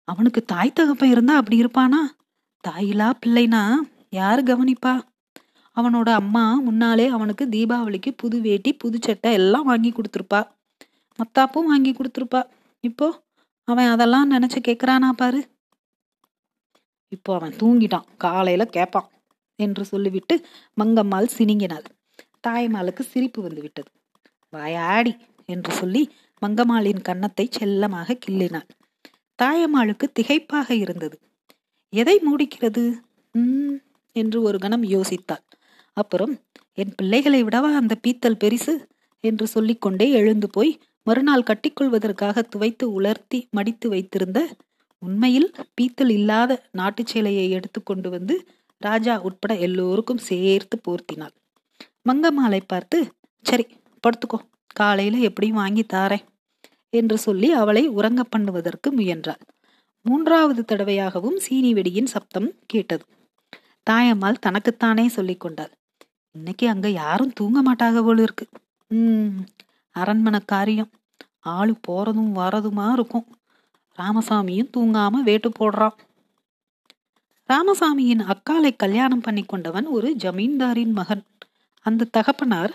அவனுக்கு 0.04 0.46
தாய் 0.46 0.74
தகப்பன் 0.74 1.10
இருந்தா 1.10 1.36
அப்படி 1.36 1.64
இருப்பானா? 1.64 2.02
தாயிலா 2.68 3.10
பிள்ளைனா? 3.26 3.76
யாரு 4.10 4.42
கவனிப்பா? 4.44 4.94
அவனோட 5.78 6.10
அம்மா 6.14 6.54
முன்னாலே 6.60 7.08
அவனுக்கு 7.08 7.46
தீபாவளிக்கு 7.46 8.12
புது 8.16 8.40
வேட்டி 8.42 8.74
புது 8.74 8.98
சட்டை 9.02 9.34
எல்லாம் 9.34 9.64
வாங்கி 9.64 9.92
கொடுத்துருப்பா. 9.92 10.42
மத்தாப்பும் 11.20 11.70
வாங்கி 11.72 11.92
கொடுத்துருப்பா. 11.92 12.42
இப்போ 12.84 13.08
அவன் 13.64 13.86
அதெல்லாம் 13.86 14.32
நினைச்சு 14.32 14.60
கேக்குறானா 14.68 15.10
பாரு? 15.10 15.42
இப்போ 17.12 17.32
அவன் 17.36 17.56
தூங்கிட்டான். 17.56 18.08
காலையில 18.18 18.64
கேப்பான் 18.72 19.10
என்று 19.56 19.86
சொல்லிவிட்டு 19.86 20.36
மங்கம்மாள் 20.78 21.30
சினிங்கினாள். 21.38 21.86
தாய்மாளுக்கு 22.48 23.04
சிரிப்பு 23.04 23.42
வந்து 23.42 23.62
விட்டது. 23.62 23.90
வாயாடி 24.54 25.14
என்று 25.46 25.72
சொல்லி 25.72 26.04
மங்கம்மாளின் 26.42 27.02
கன்னத்தை 27.02 27.46
செல்லமாக 27.52 28.18
கிள்ளினாள். 28.26 28.70
தாயம்மாளுக்கு 29.40 30.06
திகைப்பாக 30.20 30.70
இருந்தது. 30.72 31.18
எதை 31.94 32.16
மூடிக்கிறது? 32.20 32.84
உம் 33.36 33.78
என்று 34.16 34.42
ஒரு 34.42 34.58
கணம் 34.58 34.86
யோசித்தாள். 34.86 35.44
அப்புறம் 35.98 36.34
என் 36.74 36.96
பிள்ளைகளை 36.96 37.44
விடவா 37.44 37.70
அந்த 37.74 37.94
பீத்தல் 38.08 38.42
பெரிசு? 38.44 38.74
என்று 39.24 39.48
சொல்லிக்கொண்டே 39.48 40.12
எழுந்து 40.12 40.48
போய் 40.50 40.72
மறுநாள் 41.08 41.48
கட்டிக்கொள்வதற்காக 41.50 42.44
துவைத்து 42.56 42.84
உலர்த்தி 42.84 43.40
மடித்து 43.52 43.90
வைத்திருந்த 43.90 44.40
உண்மையில் 45.02 45.50
பீத்தல் 45.78 46.10
இல்லாத 46.10 46.52
நாட்டுச் 46.72 47.08
சேலையை 47.08 47.46
எடுத்து 47.50 47.84
கொண்டு 47.84 48.10
வந்து 48.10 48.36
ராஜா 48.82 49.14
உட்பட 49.22 49.54
எல்லோருக்கும் 49.58 50.26
சேர்த்து 50.30 50.76
போர்த்தினாள். 50.88 51.34
மங்கம்மாளை 52.10 52.62
பார்த்து 52.68 52.98
சரி 53.46 53.66
படுத்துக்கோ. 54.04 54.40
காலையில 54.76 55.18
எப்படியும் 55.20 55.62
வாங்கி 55.62 55.84
தாரேன் 55.94 56.26
என்று 56.94 57.18
சொல்லி 57.18 57.50
அவளை 57.54 57.84
உறங்க 57.90 58.22
பண்ணுவதற்கு 58.36 58.90
முயன்றாள். 58.92 59.42
மூன்றாவது 60.06 60.62
தடவையாகவும் 60.64 61.38
சீனி 61.38 61.72
வெடியின் 61.74 62.12
சப்தம் 62.16 62.50
கேட்டது. 62.66 63.04
தாயம்மாள் 63.88 64.44
தனக்குத்தானே 64.48 65.08
சொல்லிக் 65.10 65.40
கொண்டாள். 65.40 65.72
இன்னைக்கு 66.36 66.66
அங்க 66.70 66.88
யாரும் 67.02 67.34
தூங்க 67.34 67.60
மாட்டாக 67.62 68.02
போல 68.04 68.22
இருக்கு. 68.22 68.46
உம் 68.92 69.38
அரண்மனை 69.96 70.42
காரியம். 70.46 70.92
ஆளு 71.56 71.74
போறதும் 71.88 72.32
வரதுமா 72.34 72.88
இருக்கும். 72.94 73.28
ராமசாமியும் 74.00 74.72
தூங்காம 74.78 75.22
வேட்டு 75.24 75.50
போடுறான். 75.60 75.98
ராமசாமியின் 77.50 78.24
அக்காலை 78.34 78.72
கல்யாணம் 78.78 79.22
பண்ணி 79.22 79.44
கொண்டவன் 79.44 79.86
ஒரு 79.86 80.16
ஜமீன்தாரின் 80.24 80.92
மகன். 80.92 81.24
அந்த 81.86 82.10
தகப்பனார் 82.12 82.74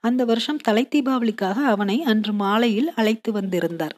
அந்த 0.00 0.24
வருஷம் 0.24 0.58
தலை 0.58 0.88
தீபாவளிக்காக 0.90 1.58
அவனை 1.64 2.02
அன்று 2.02 2.32
மாலையில் 2.32 2.92
அழைத்து 2.94 3.32
வந்திருந்தார். 3.32 3.96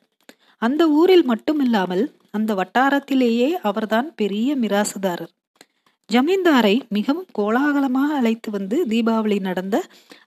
அந்த 0.62 0.88
ஊரில் 0.90 1.28
மட்டுமில்லாமல் 1.28 2.04
அந்த 2.30 2.54
வட்டாரத்திலேயே 2.54 3.50
அவர்தான் 3.62 4.14
பெரிய 4.14 4.56
மிராசுதாரர். 4.56 5.32
ஜமீன்தாரை 6.10 6.88
மிகவும் 6.88 7.28
கோலாகலமாக 7.38 8.14
அழைத்து 8.14 8.50
வந்து 8.50 8.86
தீபாவளி 8.88 9.40
நடந்த 9.40 9.76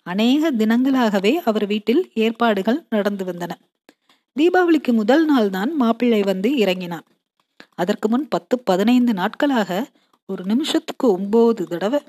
அநேக 0.03 0.51
தினங்களாகவே 0.51 1.33
அவர் 1.45 1.65
வீட்டில் 1.65 2.11
ஏற்பாடுகள் 2.13 2.85
நடந்து 2.89 3.25
வந்தன. 3.25 3.51
தீபாவளிக்கு 4.39 4.91
முதல் 4.93 5.25
நாள் 5.25 5.49
தான் 5.49 5.75
மாப்பிள்ளை 5.75 6.21
வந்து 6.21 6.49
இறங்கினான். 6.57 7.05
அதற்கு 7.75 8.07
முன் 8.09 8.27
பத்து 8.27 8.59
பதினைந்து 8.59 9.13
நாட்களாக 9.13 9.71
ஒரு 10.25 10.43
நிமிஷத்துக்கு 10.45 11.11
ஒன்பது 11.11 11.63
தடவை 11.67 11.99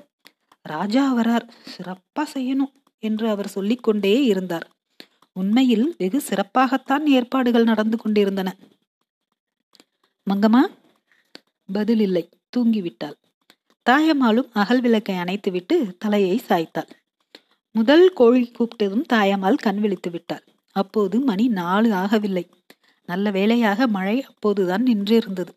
ராஜா 0.61 1.15
வரார் 1.15 1.45
சிறப்பா 1.73 2.23
செய்யணும் 2.33 2.73
என்று 3.03 3.29
அவர் 3.29 3.47
சொல்லிக்கொண்டே 3.47 4.23
இருந்தார். 4.23 4.65
உண்மையில் 5.33 5.95
வெகு 5.97 6.21
சிறப்பாகத்தான் 6.29 7.05
ஏற்பாடுகள் 7.05 7.63
நடந்து 7.63 7.97
கொண்டிருந்தன. 7.97 8.49
மங்கம்மா 10.27 10.63
பதில் 11.69 11.99
இல்லை 11.99 12.29
தூங்கிவிட்டாள். 12.57 13.17
தாயம்மாளும் 13.89 14.49
அகல் 14.53 14.81
விளக்கை 14.81 15.15
அணைத்துவிட்டு 15.15 15.75
தலையை 15.97 16.41
சாய்த்தாள். 16.47 16.89
முதல் 17.71 18.13
கோழி 18.13 18.51
கூப்பிட்டதும் 18.51 19.07
தாயம்மாள் 19.13 19.55
கண் 19.55 19.79
விழித்து 19.79 20.11
விட்டாள். 20.11 20.43
அப்போது 20.75 21.19
மணி 21.19 21.47
நாலு 21.47 21.89
ஆகவில்லை. 21.93 22.45
நல்ல 23.09 23.31
வேளையாக 23.31 23.87
மழை 23.87 24.17
அப்போதுதான் 24.23 24.83
நின்றிருந்தது. 24.87 25.51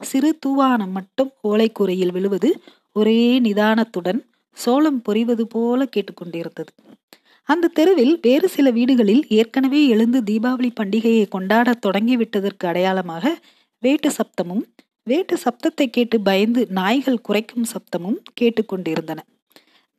சிறு 0.00 0.38
தூவானம் 0.46 0.90
மட்டும் 0.90 1.30
ஓலைக்கூரையில் 1.42 2.12
விழுவது 2.12 2.50
ஒரே 2.92 3.40
நிதானத்துடன் 3.40 4.20
சோளம் 4.56 5.00
பொறிவது 5.08 5.44
போல 5.46 5.80
கேட்டுக்கொண்டிருந்தது. 5.96 6.70
அந்த 7.48 7.68
தெருவில் 7.68 8.14
வேறு 8.22 8.48
சில 8.48 8.70
வீடுகளில் 8.70 9.22
ஏற்கனவே 9.28 9.80
எழுந்து 9.86 10.18
தீபாவளி 10.22 10.70
பண்டிகையை 10.80 11.24
கொண்டாட 11.28 11.74
தொடங்கிவிட்டதற்கு 11.86 12.64
அடையாளமாக 12.66 13.24
வேட்டு 13.82 14.10
சப்தமும் 14.10 14.64
வேட்டு 15.06 15.34
சப்தத்தை 15.36 15.86
கேட்டு 15.86 16.16
பயந்து 16.20 16.66
நாய்கள் 16.70 17.20
குறைக்கும் 17.20 17.68
சப்தமும் 17.72 18.18
கேட்டுக்கொண்டிருந்தன. 18.40 19.20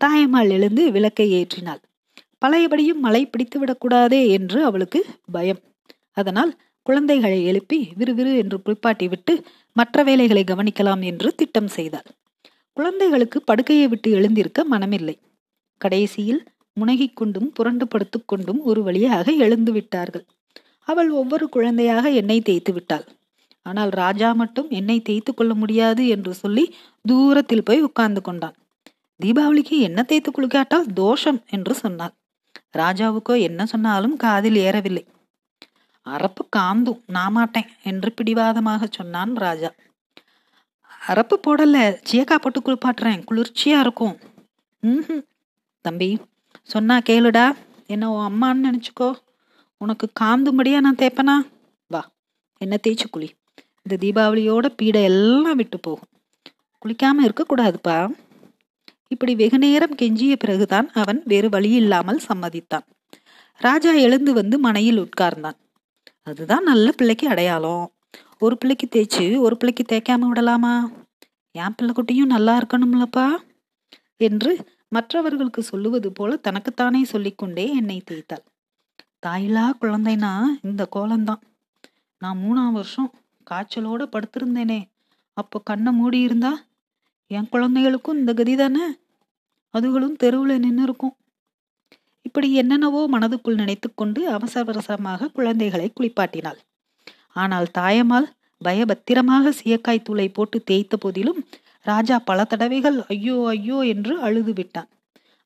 தாயம்மாள் 0.02 0.50
எழுந்து 0.50 0.92
விளக்கை 0.92 1.28
ஏற்றினாள். 1.34 1.82
பழையபடியும் 2.42 3.00
மழை 3.00 3.30
பிடித்துவிடக்கூடாதே 3.30 4.30
என்று 4.30 4.64
அவளுக்கு 4.64 5.06
பயம். 5.32 5.62
அதனால் 6.14 6.58
குழந்தைகளை 6.84 7.46
எழுப்பி 7.46 7.80
விறுவிறு 8.00 8.38
என்று 8.38 8.62
குளிப்பாட்டி 8.62 9.08
விட்டு 9.08 9.44
மற்ற 9.74 10.04
வேலைகளை 10.04 10.44
கவனிக்கலாம் 10.44 11.02
என்று 11.02 11.36
திட்டம் 11.36 11.68
செய்தாள். 11.68 12.08
குழந்தைகளுக்கு 12.74 13.42
படுக்கையை 13.42 13.88
விட்டு 13.88 14.12
எழுந்திருக்க 14.12 14.66
மனமில்லை. 14.72 15.16
கடைசியில் 15.78 16.42
முனகிக் 16.78 17.16
கொண்டும் 17.16 17.52
புரண்டு 17.52 17.88
படுத்துக் 17.88 18.28
கொண்டும் 18.28 18.60
ஒரு 18.64 18.84
வழியாக 18.84 19.32
எழுந்து 19.32 19.72
விட்டார்கள். 19.72 20.26
அவள் 20.84 21.10
ஒவ்வொரு 21.10 21.50
குழந்தையாக 21.50 22.10
எண்ணெய் 22.12 22.42
தேய்த்து 22.42 22.74
விட்டாள். 22.74 23.06
ஆனால் 23.62 23.90
ராஜா 23.90 24.34
மட்டும் 24.34 24.70
எண்ணெய் 24.70 25.02
தேய்த்து 25.02 25.34
கொள்ள 25.34 25.54
முடியாது 25.54 26.08
என்று 26.08 26.34
சொல்லி 26.34 26.66
தூரத்தில் 27.06 27.64
போய் 27.64 27.82
உட்கார்ந்து 27.82 28.22
கொண்டான். 28.22 28.56
தீபாவளிக்கு 29.24 29.80
என்ன 29.80 30.04
தேய்த்து 30.04 30.32
குளிக்காட்டால் 30.32 30.88
தோஷம் 30.94 31.42
என்று 31.50 31.74
சொன்னாள். 31.74 32.14
ராஜாவுக்கோ 32.78 33.42
என்ன 33.42 33.66
சொன்னாலும் 33.66 34.16
காதில் 34.16 34.56
ஏறவில்லை. 34.56 35.04
அரப்பு 36.06 36.44
காந்தும் 36.50 37.04
நான் 37.08 37.32
மாட்டேன் 37.32 37.70
என்று 37.84 38.14
பிடிவாதமாக 38.14 38.88
சொன்னான் 38.92 39.34
ராஜா. 39.36 39.70
அரப்பு 41.08 41.36
போடல 41.48 41.78
சீக்கா 42.12 42.36
போட்டு 42.36 42.60
குளிப்பாட்டுறேன் 42.60 43.24
குளிர்ச்சியா 43.32 43.78
இருக்கும். 43.80 44.16
ம் 44.80 45.24
தம்பி 45.82 46.10
சொன்னா 46.64 47.00
கேளுடா 47.00 47.56
என்ன 47.88 48.12
உன் 48.12 48.28
அம்மான்னு 48.30 48.68
நினச்சிக்கோ. 48.68 49.10
உனக்கு 49.78 50.12
காந்தும்படியா 50.20 50.80
நான் 50.80 51.02
தேப்பனா? 51.02 51.36
வா 51.88 52.02
என்ன 52.58 52.78
தேய்ச்சி 52.88 53.08
குளி. 53.12 53.30
இந்த 53.84 53.96
தீபாவளியோட 54.06 54.68
பீடை 54.82 55.04
எல்லாம் 55.04 55.56
விட்டு 55.56 55.80
போகும். 55.80 56.10
குளிக்காம 56.82 57.24
இருக்கக்கூடாதுப்பா. 57.28 57.98
இப்படி 59.12 59.36
வெகு 59.36 59.58
நேரம் 59.58 59.96
கெஞ்சிய 59.96 60.36
பிறகுதான் 60.40 60.92
அவன் 60.94 61.22
வேறு 61.26 61.50
வழியில்லாமல் 61.50 62.20
சம்மதித்தான். 62.28 62.86
ராஜா 63.58 63.92
எழுந்து 63.92 64.34
வந்து 64.34 64.60
மனையில் 64.60 65.00
உட்கார்ந்தான். 65.00 65.58
அதுதான் 66.24 66.64
நல்ல 66.64 66.92
பிள்ளைக்கு 66.92 67.28
அடையாளம். 67.28 67.92
ஒரு 68.40 68.58
பிள்ளைக்கு 68.58 68.88
தேய்ச்சி 68.92 69.38
ஒரு 69.38 69.58
பிள்ளைக்கு 69.58 69.84
தேய்க்காம 69.92 70.20
விடலாமா? 70.20 70.92
என் 71.52 71.76
பிள்ளைக்குட்டியும் 71.82 72.26
நல்லா 72.26 72.60
இருக்கணும்லப்பா? 72.60 73.36
என்று 74.18 74.66
மற்றவர்களுக்கு 74.90 75.64
சொல்லுவது 75.64 76.12
போல 76.12 76.36
தனக்குத்தானே 76.36 77.04
சொல்லிக்கொண்டே 77.04 77.76
என்னை 77.76 78.04
தேய்த்தாள். 78.12 78.46
தாயிலா 79.26 79.70
குழந்தைனா 79.82 80.46
இந்த 80.62 80.88
கோலம்தான். 80.96 81.42
நான் 82.18 82.38
மூணாம் 82.38 82.72
வருஷம் 82.72 83.14
காய்ச்சலோட 83.52 84.06
படுத்திருந்தேனே. 84.06 84.90
அப்போ 85.34 85.62
கண்ணை 85.64 85.92
மூடி 85.92 86.20
இருந்தா 86.20 86.64
என் 87.32 87.50
குழந்தைகளுக்கும் 87.50 88.20
இந்த 88.20 88.32
கதி 88.34 88.54
தானே? 88.56 88.86
அதுகளும் 89.74 90.16
தெருவில் 90.16 90.62
நின்று 90.64 90.84
இருக்கும் 90.84 91.16
இப்படி 92.26 92.48
என்னென்னவோ 92.62 93.02
மனதுக்குள் 93.14 93.60
நினைத்துக்கொண்டு 93.62 94.22
அவசர 94.28 94.64
அவசரமாக 94.66 95.30
குழந்தைகளை 95.38 95.88
குளிப்பாட்டினாள். 95.92 96.60
ஆனால் 97.34 97.68
தாயம்மாள் 97.78 98.28
பயபத்திரமாக 98.62 99.52
சீயக்காய் 99.60 100.06
தூளை 100.08 100.28
போட்டு 100.34 100.58
தேய்த்த 100.64 100.96
போதிலும் 100.98 101.40
ராஜா 101.86 102.16
பல 102.20 102.40
தடவைகள் 102.44 102.98
ஐயோ 103.14 103.36
ஐயோ 103.48 103.78
என்று 103.94 104.14
அழுது 104.20 104.54
விட்டான். 104.54 104.90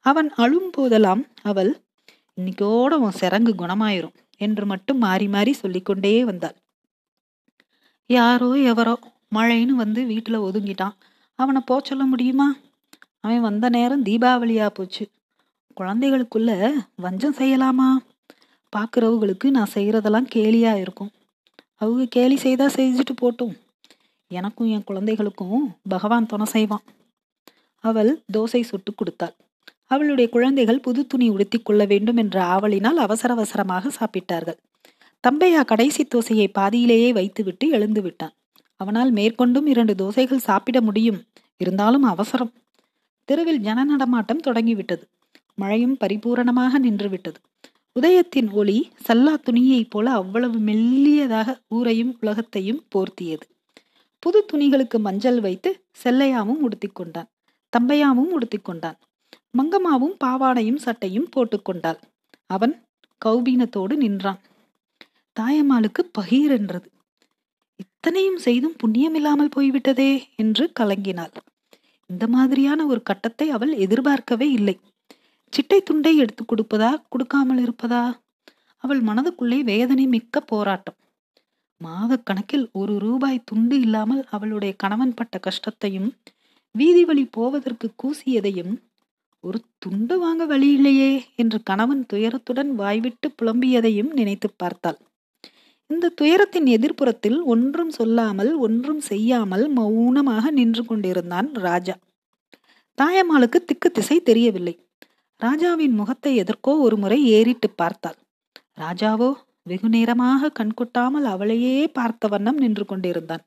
அவன் 0.05 0.29
அழும் 0.35 0.71
போதெல்லாம் 0.71 1.21
அவள் 1.41 1.71
இன்னைக்கோட 2.37 2.93
உன் 3.05 3.19
சிறங்கு 3.21 3.53
குணமாயிரும் 3.55 4.15
என்று 4.41 4.63
மட்டும் 4.65 4.99
மாறி 4.99 5.27
மாறி 5.27 5.51
சொல்லிக்கொண்டே 5.53 6.13
வந்தாள். 6.23 6.55
யாரோ 8.09 8.49
எவரோ 8.71 8.95
மழைன்னு 9.35 9.75
வந்து 9.83 10.01
வீட்டுல 10.05 10.39
ஒதுங்கிட்டான். 10.47 10.95
அவனை 11.35 11.61
போ 11.65 11.81
சொல்ல 11.83 12.03
முடியுமா? 12.03 12.55
அவன் 13.19 13.41
வந்த 13.41 13.69
நேரம் 13.69 14.03
தீபாவளியா 14.03 14.69
போச்சு. 14.69 15.09
குழந்தைகளுக்குள்ள 15.81 16.73
வஞ்சம் 16.95 17.35
செய்யலாமா? 17.35 17.95
பார்க்குறவங்களுக்கு 18.77 19.49
நான் 19.49 19.73
செய்கிறதெல்லாம் 19.73 20.31
கேலியாக 20.35 20.79
இருக்கும். 20.79 21.11
அவங்க 21.75 22.05
கேலி 22.05 22.35
செய்தால் 22.35 22.75
செஞ்சுட்டு 22.75 23.13
போட்டும். 23.21 23.53
எனக்கும் 24.27 24.67
என் 24.67 24.83
குழந்தைகளுக்கும் 24.83 25.75
பகவான் 25.89 26.25
துணை 26.25 26.45
செய்வான். 26.45 26.83
அவள் 27.79 28.21
தோசை 28.37 28.61
சுட்டு 28.61 28.95
கொடுத்தாள். 28.95 29.35
அவளுடைய 29.87 30.29
குழந்தைகள் 30.29 30.79
புது 30.79 31.07
துணி 31.07 31.29
உடுத்தி 31.29 31.59
கொள்ள 31.59 31.85
வேண்டும் 31.85 32.17
என்ற 32.17 32.43
ஆவலினால் 32.43 32.99
அவசர 33.05 33.33
அவசரமாக 33.33 33.89
சாப்பிட்டார்கள். 33.89 34.59
தம்பையா 35.27 35.65
கடைசி 35.65 36.07
தோசையை 36.15 36.47
பாதியிலேயே 36.51 37.13
வைத்துவிட்டு 37.13 37.69
எழுந்து 37.69 38.01
விட்டான். 38.01 38.33
அவனால் 38.75 39.11
மேற்கொண்டும் 39.13 39.65
இரண்டு 39.65 39.93
தோசைகள் 39.93 40.45
சாப்பிட 40.49 40.81
முடியும். 40.81 41.23
இருந்தாலும் 41.57 42.03
அவசரம். 42.03 42.53
தெருவில் 43.25 43.59
ஜன 43.59 43.83
நடமாட்டம் 43.83 44.39
தொடங்கிவிட்டது. 44.39 45.09
மழையும் 45.55 45.97
பரிபூரணமாக 45.99 46.79
நின்றுவிட்டது. 46.83 47.35
உதயத்தின் 47.99 48.51
ஒளி 48.51 48.91
சல்லா 49.07 49.33
துணியைப் 49.45 49.89
போல 49.89 50.11
அவ்வளவு 50.11 50.59
மெல்லியதாக 50.59 51.61
ஊரையும் 51.67 52.17
உலகத்தையும் 52.19 52.83
போர்த்தியது. 52.95 53.45
புது 54.19 54.45
துணிகளுக்கு 54.53 54.99
மஞ்சள் 54.99 55.39
வைத்து 55.39 55.85
செல்லையாவும் 56.03 56.59
உடுத்திக்கொண்டான் 56.61 57.29
தம்பையாவும் 57.77 58.31
உடுத்திக்கொண்டான் 58.39 58.97
மங்கம்மாவும் 59.57 60.15
பாவாடையும் 60.23 60.75
சட்டையும் 60.75 61.29
போட்டுக்கொண்டாள் 61.35 61.99
அவன் 62.45 62.85
கௌபீனத்தோடு 63.25 63.95
நின்றான். 63.95 64.39
தாயம்மாளுக்கு 65.39 66.01
பகீர் 66.19 66.53
என்றது 66.57 66.91
இத்தனையும் 68.03 68.39
செய்தும் 68.39 68.73
புண்ணியமில்லாமல் 68.81 69.51
போய்விட்டதே 69.53 70.09
என்று 70.35 70.63
கலங்கினாள். 70.79 71.31
இந்த 72.09 72.25
மாதிரியான 72.27 72.79
ஒரு 72.85 73.01
கட்டத்தை 73.03 73.45
அவள் 73.49 73.71
எதிர்பார்க்கவே 73.75 74.47
இல்லை. 74.51 74.73
சிட்டை 75.53 75.79
துண்டை 75.83 76.11
எடுத்து 76.17 76.43
கொடுப்பதா 76.43 76.89
கொடுக்காமல் 77.09 77.61
இருப்பதா? 77.65 78.01
அவள் 78.83 79.01
மனதுக்குள்ளே 79.01 79.59
வேதனை 79.63 80.07
மிக்க 80.07 80.41
போராட்டம். 80.41 80.97
மாத 81.81 82.17
கணக்கில் 82.17 82.67
ஒரு 82.73 82.97
ரூபாய் 82.97 83.39
துண்டு 83.45 83.77
இல்லாமல் 83.79 84.21
அவளுடைய 84.29 84.73
கணவன் 84.75 85.13
பட்ட 85.13 85.39
கஷ்டத்தையும் 85.39 86.09
வீதி 86.75 87.05
வழி 87.05 87.25
போவதற்கு 87.29 87.89
கூசியதையும் 88.03 88.75
ஒரு 89.43 89.61
துண்டு 89.79 90.17
வாங்க 90.17 90.45
வழியில்லையே 90.45 91.11
என்று 91.35 91.59
கணவன் 91.63 92.03
துயரத்துடன் 92.13 92.73
வாய்விட்டு 92.75 93.29
புலம்பியதையும் 93.39 94.13
நினைத்து 94.13 94.49
பார்த்தாள். 94.57 95.01
இந்த 95.89 96.09
துயரத்தின் 96.09 96.67
எதிர்ப்புறத்தில் 96.67 97.39
ஒன்றும் 97.43 97.89
சொல்லாமல் 97.89 98.51
ஒன்றும் 98.55 99.01
செய்யாமல் 99.01 99.65
மௌனமாக 99.69 100.51
நின்று 100.51 100.85
கொண்டிருந்தான் 100.85 101.49
ராஜா. 101.53 101.95
தாயம்மாளுக்கு 102.97 103.59
திக்கு 103.65 103.89
திசை 103.91 104.17
தெரியவில்லை. 104.21 104.75
ராஜாவின் 105.41 105.95
முகத்தை 105.95 106.31
எதற்கோ 106.35 106.73
ஒரு 106.79 106.97
முறை 106.97 107.19
ஏறிட்டு 107.27 107.69
பார்த்தாள். 107.69 108.17
ராஜாவோ 108.77 109.29
வெகு 109.61 109.89
நேரமாக 109.89 110.51
கண்கொட்டாமல் 110.59 111.23
அவளையே 111.23 111.87
பார்த்த 111.87 112.27
வண்ணம் 112.27 112.55
நின்று 112.55 112.85
கொண்டிருந்தான். 112.85 113.43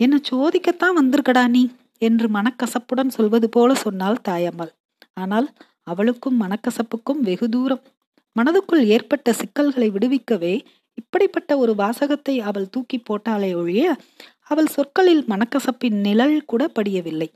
என்ன 0.00 0.20
சோதிக்கத்தான் 0.30 0.98
வந்திருக்கடா 0.98 1.44
நீ? 1.48 1.64
என்று 1.98 2.28
மனக்கசப்புடன் 2.28 3.08
சொல்வது 3.08 3.48
போல 3.48 3.74
சொன்னாள் 3.74 4.24
தாயம்மாள். 4.28 4.72
ஆனால் 5.14 5.48
அவளுக்கும் 5.82 6.40
மனக்கசப்புக்கும் 6.40 7.20
வெகு 7.20 7.48
தூரம். 7.48 7.82
மனதுக்குள் 8.36 8.84
ஏற்பட்ட 8.86 9.32
சிக்கல்களை 9.32 9.88
விடுவிக்கவே 9.90 10.54
இப்படிப்பட்ட 10.98 11.56
ஒரு 11.58 11.72
வாசகத்தை 11.74 12.34
அவள் 12.40 12.68
தூக்கி 12.68 12.98
போட்டாலே 12.98 13.50
ஒழிய 13.54 13.84
அவள் 14.42 14.66
சொற்களில் 14.66 15.24
மனக்கசப்பின் 15.28 15.98
நிழல் 16.00 16.36
கூட 16.44 16.62
படியவில்லை. 16.68 17.28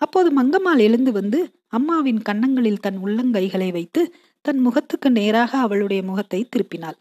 அப்போது 0.00 0.28
மங்கம்மாள் 0.40 0.78
எழுந்து 0.78 1.10
வந்து 1.12 1.38
அம்மாவின் 1.68 2.20
கன்னங்களில் 2.22 2.80
தன் 2.80 2.98
உள்ளங்கைகளை 3.04 3.68
வைத்து 3.72 4.02
தன் 4.44 4.58
முகத்துக்கு 4.58 5.08
நேராக 5.10 5.50
அவளுடைய 5.58 6.02
முகத்தை 6.02 6.40
திருப்பினாள். 6.48 6.98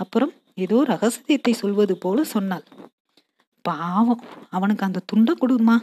அப்புறம் 0.00 0.32
ஏதோ 0.54 0.78
ரகசியத்தை 0.84 1.52
சொல்வது 1.52 1.94
போல 1.98 2.24
சொன்னாள். 2.24 2.64
பாவம் 3.64 4.22
அவனுக்கு 4.50 4.84
அந்த 4.84 5.04
துண்டை 5.06 5.34
கொடுமா? 5.34 5.76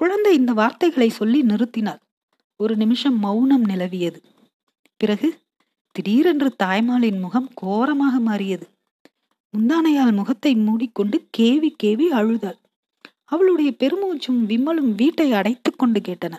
குழந்தை 0.00 0.32
இந்த 0.34 0.52
வார்த்தைகளை 0.52 1.08
சொல்லி 1.10 1.40
நிறுத்தினாள். 1.42 2.00
ஒரு 2.56 2.76
நிமிஷம் 2.76 3.18
மௌனம் 3.18 3.64
நிலவியது. 3.64 4.20
பிறகு 4.96 5.28
திடீரென்று 5.94 6.48
தாய்மாலின் 6.62 7.18
முகம் 7.20 7.48
கோரமாக 7.54 8.20
மாறியது. 8.20 8.66
முந்தானையால் 9.54 10.12
முகத்தை 10.12 10.52
மூடிக்கொண்டு 10.56 11.16
கேவி 11.38 11.70
கேவி 11.82 12.06
அழுதாள். 12.08 12.58
அவளுடைய 13.24 13.70
பெருமூச்சும் 13.78 14.40
விம்மலும் 14.46 14.90
வீட்டை 14.94 15.32
அடைத்து 15.32 15.70
கொண்டு 15.72 16.00
கேட்டன. 16.00 16.34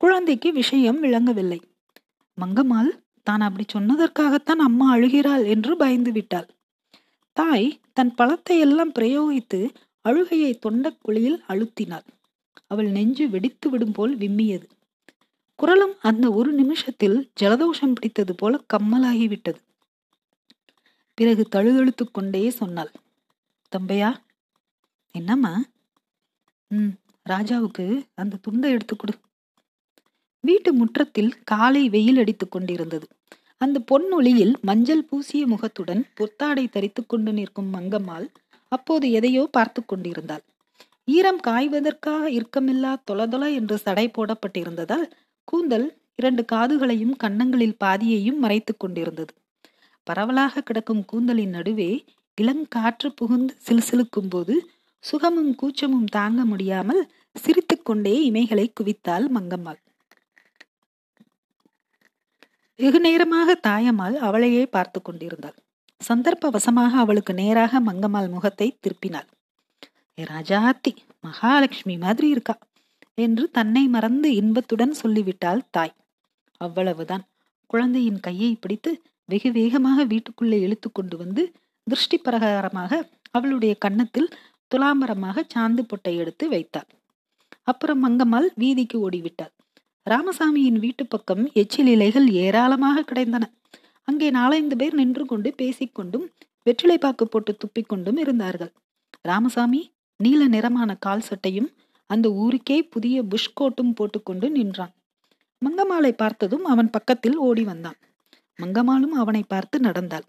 குழந்தைக்கு 0.00 0.52
விஷயம் 0.52 0.98
விளங்கவில்லை. 0.98 1.60
மங்கம்மாள் 2.38 2.90
தான் 3.22 3.40
அப்படி 3.40 3.64
சொன்னதற்காகத்தான் 3.72 4.62
அம்மா 4.64 4.86
அழுகிறாள் 4.94 5.44
என்று 5.46 5.76
பயந்து 5.76 6.12
விட்டாள். 6.12 6.48
தாய் 7.32 7.68
தன் 7.92 8.14
பழத்தை 8.14 8.58
எல்லாம் 8.58 8.92
பிரயோகித்து 8.98 9.60
அழுகையை 10.04 10.52
தொண்டக்குழியில் 10.66 11.38
அழுத்தினாள். 11.48 12.06
அவள் 12.66 12.88
நெஞ்சு 12.90 13.24
வெடித்து 13.30 13.70
விடும் 13.70 13.92
போல் 13.92 14.14
விம்மியது. 14.16 14.66
குரலும் 15.58 15.94
அந்த 16.00 16.26
ஒரு 16.30 16.50
நிமிஷத்தில் 16.52 17.16
ஜலதோஷம் 17.40 17.94
பிடித்தது 17.94 18.34
போல 18.34 18.60
கம்மலாகிவிட்டது. 18.72 19.60
பிறகு 21.18 21.44
தழுதழுத்து 21.54 22.04
கொண்டே 22.10 22.42
சொன்னாள் 22.50 22.92
தம்பையா 23.72 24.10
என்னம்மா? 25.14 25.54
ம் 26.70 26.92
ராஜாவுக்கு 27.26 27.86
அந்த 28.14 28.40
துண்டை 28.40 28.68
எடுத்து 28.70 28.94
கொடு. 28.96 29.14
வீட்டு 30.44 30.70
முற்றத்தில் 30.72 31.32
காலை 31.44 31.82
வெயில் 31.88 32.18
அடித்துக் 32.18 32.50
கொண்டிருந்தது. 32.50 33.06
அந்த 33.60 33.78
பொன்னொளியில் 33.90 34.54
மஞ்சள் 34.60 35.04
பூசிய 35.04 35.44
முகத்துடன் 35.46 36.02
பொத்தாடை 36.20 36.64
தரித்து 36.68 37.02
கொண்டு 37.06 37.32
நிற்கும் 37.32 37.72
மங்கம்மாள் 37.74 38.26
அப்போது 38.72 39.06
எதையோ 39.10 39.42
பார்த்து 39.50 39.80
கொண்டிருந்தாள். 39.84 40.44
ஈரம் 41.08 41.40
காய்வதற்காக 41.46 42.24
இறுக்கமில்லா 42.30 42.92
தொலதொல 43.10 43.44
என்று 43.54 43.76
சடை 43.78 44.06
போடப்பட்டிருந்ததால் 44.08 45.06
கூந்தல் 45.48 45.86
இரண்டு 46.14 46.42
காதுகளையும் 46.52 47.14
கன்னங்களில் 47.16 47.80
பாதியையும் 47.84 48.38
மறைத்து 48.38 48.72
கொண்டிருந்தது. 48.76 49.32
பரவலாக 50.06 50.62
கிடக்கும் 50.62 51.04
கூந்தலின் 51.04 51.50
நடுவே 51.50 51.90
இளங்காற்று 52.38 53.08
புகுந்து 53.14 53.54
சிலுசிலுக்கும் 53.66 54.30
போது 54.30 54.54
சுகமும் 55.04 55.52
கூச்சமும் 55.54 56.08
தாங்க 56.10 56.40
முடியாமல் 56.44 57.02
சிரித்துக்கொண்டே 57.36 58.14
இமைகளை 58.28 58.66
குவித்தாள் 58.78 59.26
மங்கம்மாள். 59.36 59.80
வெகு 62.78 63.00
நேரமாக 63.00 63.54
தாயம்மாள் 63.68 64.16
அவளையே 64.18 64.64
பார்த்து 64.66 64.98
கொண்டிருந்தாள். 65.02 65.56
சந்தர்ப்ப 66.00 66.50
வசமாக 66.50 66.92
அவளுக்கு 66.98 67.32
நேராக 67.34 67.80
மங்கம்மாள் 67.80 68.28
முகத்தை 68.28 68.68
திருப்பினாள். 68.82 69.28
ராஜாத்தி 70.18 70.92
மகாலட்சுமி 71.20 71.96
மாதிரி 71.98 72.28
இருக்கா? 72.28 72.54
என்று 73.18 73.44
தன்னை 73.50 73.82
மறந்து 73.88 74.28
இன்பத்துடன் 74.40 74.94
சொல்லிவிட்டாள் 75.02 75.62
தாய். 75.70 75.94
அவ்வளவுதான். 76.60 77.24
குழந்தையின் 77.66 78.20
கையை 78.20 78.52
பிடித்து 78.54 78.90
வெகு 79.24 79.50
வேகமாக 79.52 80.04
வீட்டுக்குள்ளே 80.04 80.58
இழுத்து 80.66 80.88
கொண்டு 80.92 81.16
வந்து 81.16 81.42
திருஷ்டி 81.86 82.18
பிரகாரமாக 82.18 82.92
அவளுடைய 83.30 83.72
கன்னத்தில் 83.78 84.30
துலாம்பரமாக 84.70 85.44
சாந்து 85.54 85.82
பொட்டை 85.82 86.14
எடுத்து 86.16 86.44
வைத்தாள். 86.48 86.88
அப்புறம் 87.62 88.02
மங்கம்மாள் 88.04 88.48
வீதிக்கு 88.54 88.96
ஓடிவிட்டாள். 89.06 89.52
ராமசாமியின் 90.06 90.78
வீட்டு 90.78 91.04
பக்கம் 91.06 91.42
எச்சில் 91.52 91.90
இலைகள் 91.94 92.28
ஏராளமாக 92.44 93.04
கிடைந்தன. 93.10 93.44
அங்கே 94.08 94.28
நாலைந்து 94.30 94.76
பேர் 94.76 94.94
நின்று 94.94 95.24
கொண்டு 95.26 95.48
பேசிக்கொண்டும் 95.58 96.26
வெற்றிலை 96.66 96.98
பாக்கு 96.98 97.24
போட்டு 97.24 97.52
துப்பிக்கொண்டும் 97.62 98.18
இருந்தார்கள். 98.18 98.72
ராமசாமி 99.24 99.80
நீல 100.20 100.40
நிறமான 100.48 100.90
கால் 101.06 101.26
சட்டையும் 101.28 101.68
அந்த 102.10 102.26
ஊருக்கே 102.32 102.78
புதிய 102.82 103.16
புஷ் 103.22 103.54
கோட்டும் 103.60 103.94
போட்டுக்கொண்டு 103.94 104.50
நின்றான். 104.50 104.94
மங்கம்மாளை 105.62 106.12
பார்த்ததும் 106.12 106.64
அவன் 106.64 106.90
பக்கத்தில் 106.90 107.36
ஓடி 107.36 107.64
வந்தான். 107.64 107.98
மங்கம்மாளும் 108.62 109.14
அவனை 109.22 109.42
பார்த்து 109.48 109.78
நடந்தாள். 109.80 110.26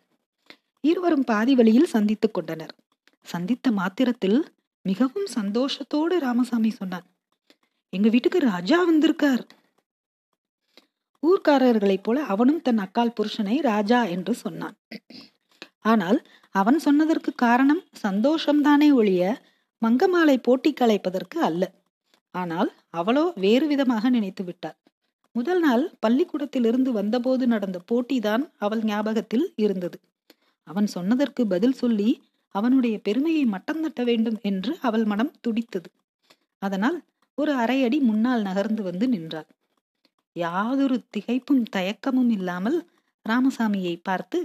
இருவரும் 0.83 1.23
பாதி 1.23 1.55
வழியில் 1.55 1.93
சந்தித்துக் 1.95 2.33
கொண்டனர். 2.33 2.73
சந்தித்த 3.25 3.71
மாத்திரத்தில் 3.71 4.39
மிகவும் 4.85 5.27
சந்தோஷத்தோடு 5.35 6.15
ராமசாமி 6.19 6.69
சொன்னான் 6.69 7.07
எங்க 7.93 8.07
வீட்டுக்கு 8.09 8.39
ராஜா 8.39 8.77
வந்திருக்கார். 8.83 9.43
ஊர்க்காரர்களைப் 11.23 12.03
போல 12.03 12.17
அவனும் 12.23 12.61
தன் 12.61 12.77
அக்கால் 12.77 13.15
புருஷனை 13.17 13.55
ராஜா 13.61 13.99
என்று 14.03 14.33
சொன்னான். 14.33 14.75
ஆனால் 15.81 16.19
அவன் 16.55 16.79
சொன்னதற்கு 16.79 17.31
காரணம் 17.35 17.83
சந்தோஷம்தானே 18.03 18.89
ஒழிய 18.93 19.23
மங்கமாலை 19.81 20.35
போட்டி 20.41 20.71
கலைப்பதற்கு 20.73 21.37
அல்ல. 21.39 21.63
ஆனால் 22.35 22.69
அவளோ 22.89 23.25
வேறு 23.35 23.65
விதமாக 23.67 24.09
நினைத்து 24.09 24.43
விட்டாள். 24.43 24.77
முதல் 25.35 25.59
நாள் 25.59 25.83
பள்ளிக்கூடத்திலிருந்து 25.99 26.91
வந்தபோது 26.91 27.43
நடந்த 27.47 27.77
போட்டிதான் 27.91 28.43
அவள் 28.57 28.83
ஞாபகத்தில் 28.83 29.47
இருந்தது. 29.57 29.97
அவன் 30.67 30.87
சொன்னதற்கு 30.87 31.41
பதில் 31.47 31.73
சொல்லி 31.73 32.09
அவனுடைய 32.55 32.95
பெருமையை 32.99 33.43
மட்டம் 33.45 33.81
தட்ட 33.81 34.03
வேண்டும் 34.03 34.37
என்று 34.41 34.71
அவள் 34.81 35.05
மனம் 35.05 35.33
துடித்தது. 35.41 35.89
அதனால் 36.61 36.97
ஒரு 37.37 37.51
அரையடி 37.55 37.97
முன்னால் 38.01 38.41
நகர்ந்து 38.41 38.81
வந்து 38.83 39.05
நின்றாள். 39.07 39.49
யாதொரு 40.35 40.97
திகைப்பும் 41.15 41.63
தயக்கமும் 41.75 42.31
இல்லாமல் 42.37 42.77
ராமசாமியை 43.25 43.95
பார்த்து 44.01 44.39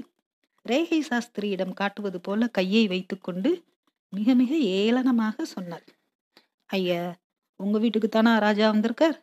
ரேகை 0.66 1.00
சாஸ்திரியிடம் 1.02 1.74
காட்டுவது 1.74 2.18
போல 2.20 2.46
கையை 2.48 2.84
வைத்துக்கொண்டு 2.88 3.50
மிக 4.14 4.34
மிக 4.34 4.52
ஏளனமாக 4.78 5.44
சொன்னாள். 5.44 5.84
ஐயா 6.70 7.02
உங்க 7.60 7.78
வீட்டுக்கு 7.78 8.08
தானா 8.08 8.32
ராஜா 8.38 8.66
வந்திருக்கார்? 8.70 9.16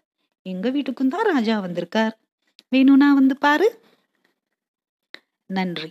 எங்க 0.46 0.68
வீட்டுக்கும் 0.70 1.08
தான் 1.08 1.30
ராஜா 1.34 1.56
வந்திருக்கார்? 1.60 2.14
வேணும்னா 2.70 3.14
வந்து 3.14 3.38
பாரு. 3.38 3.68
நன்றி. 5.50 5.90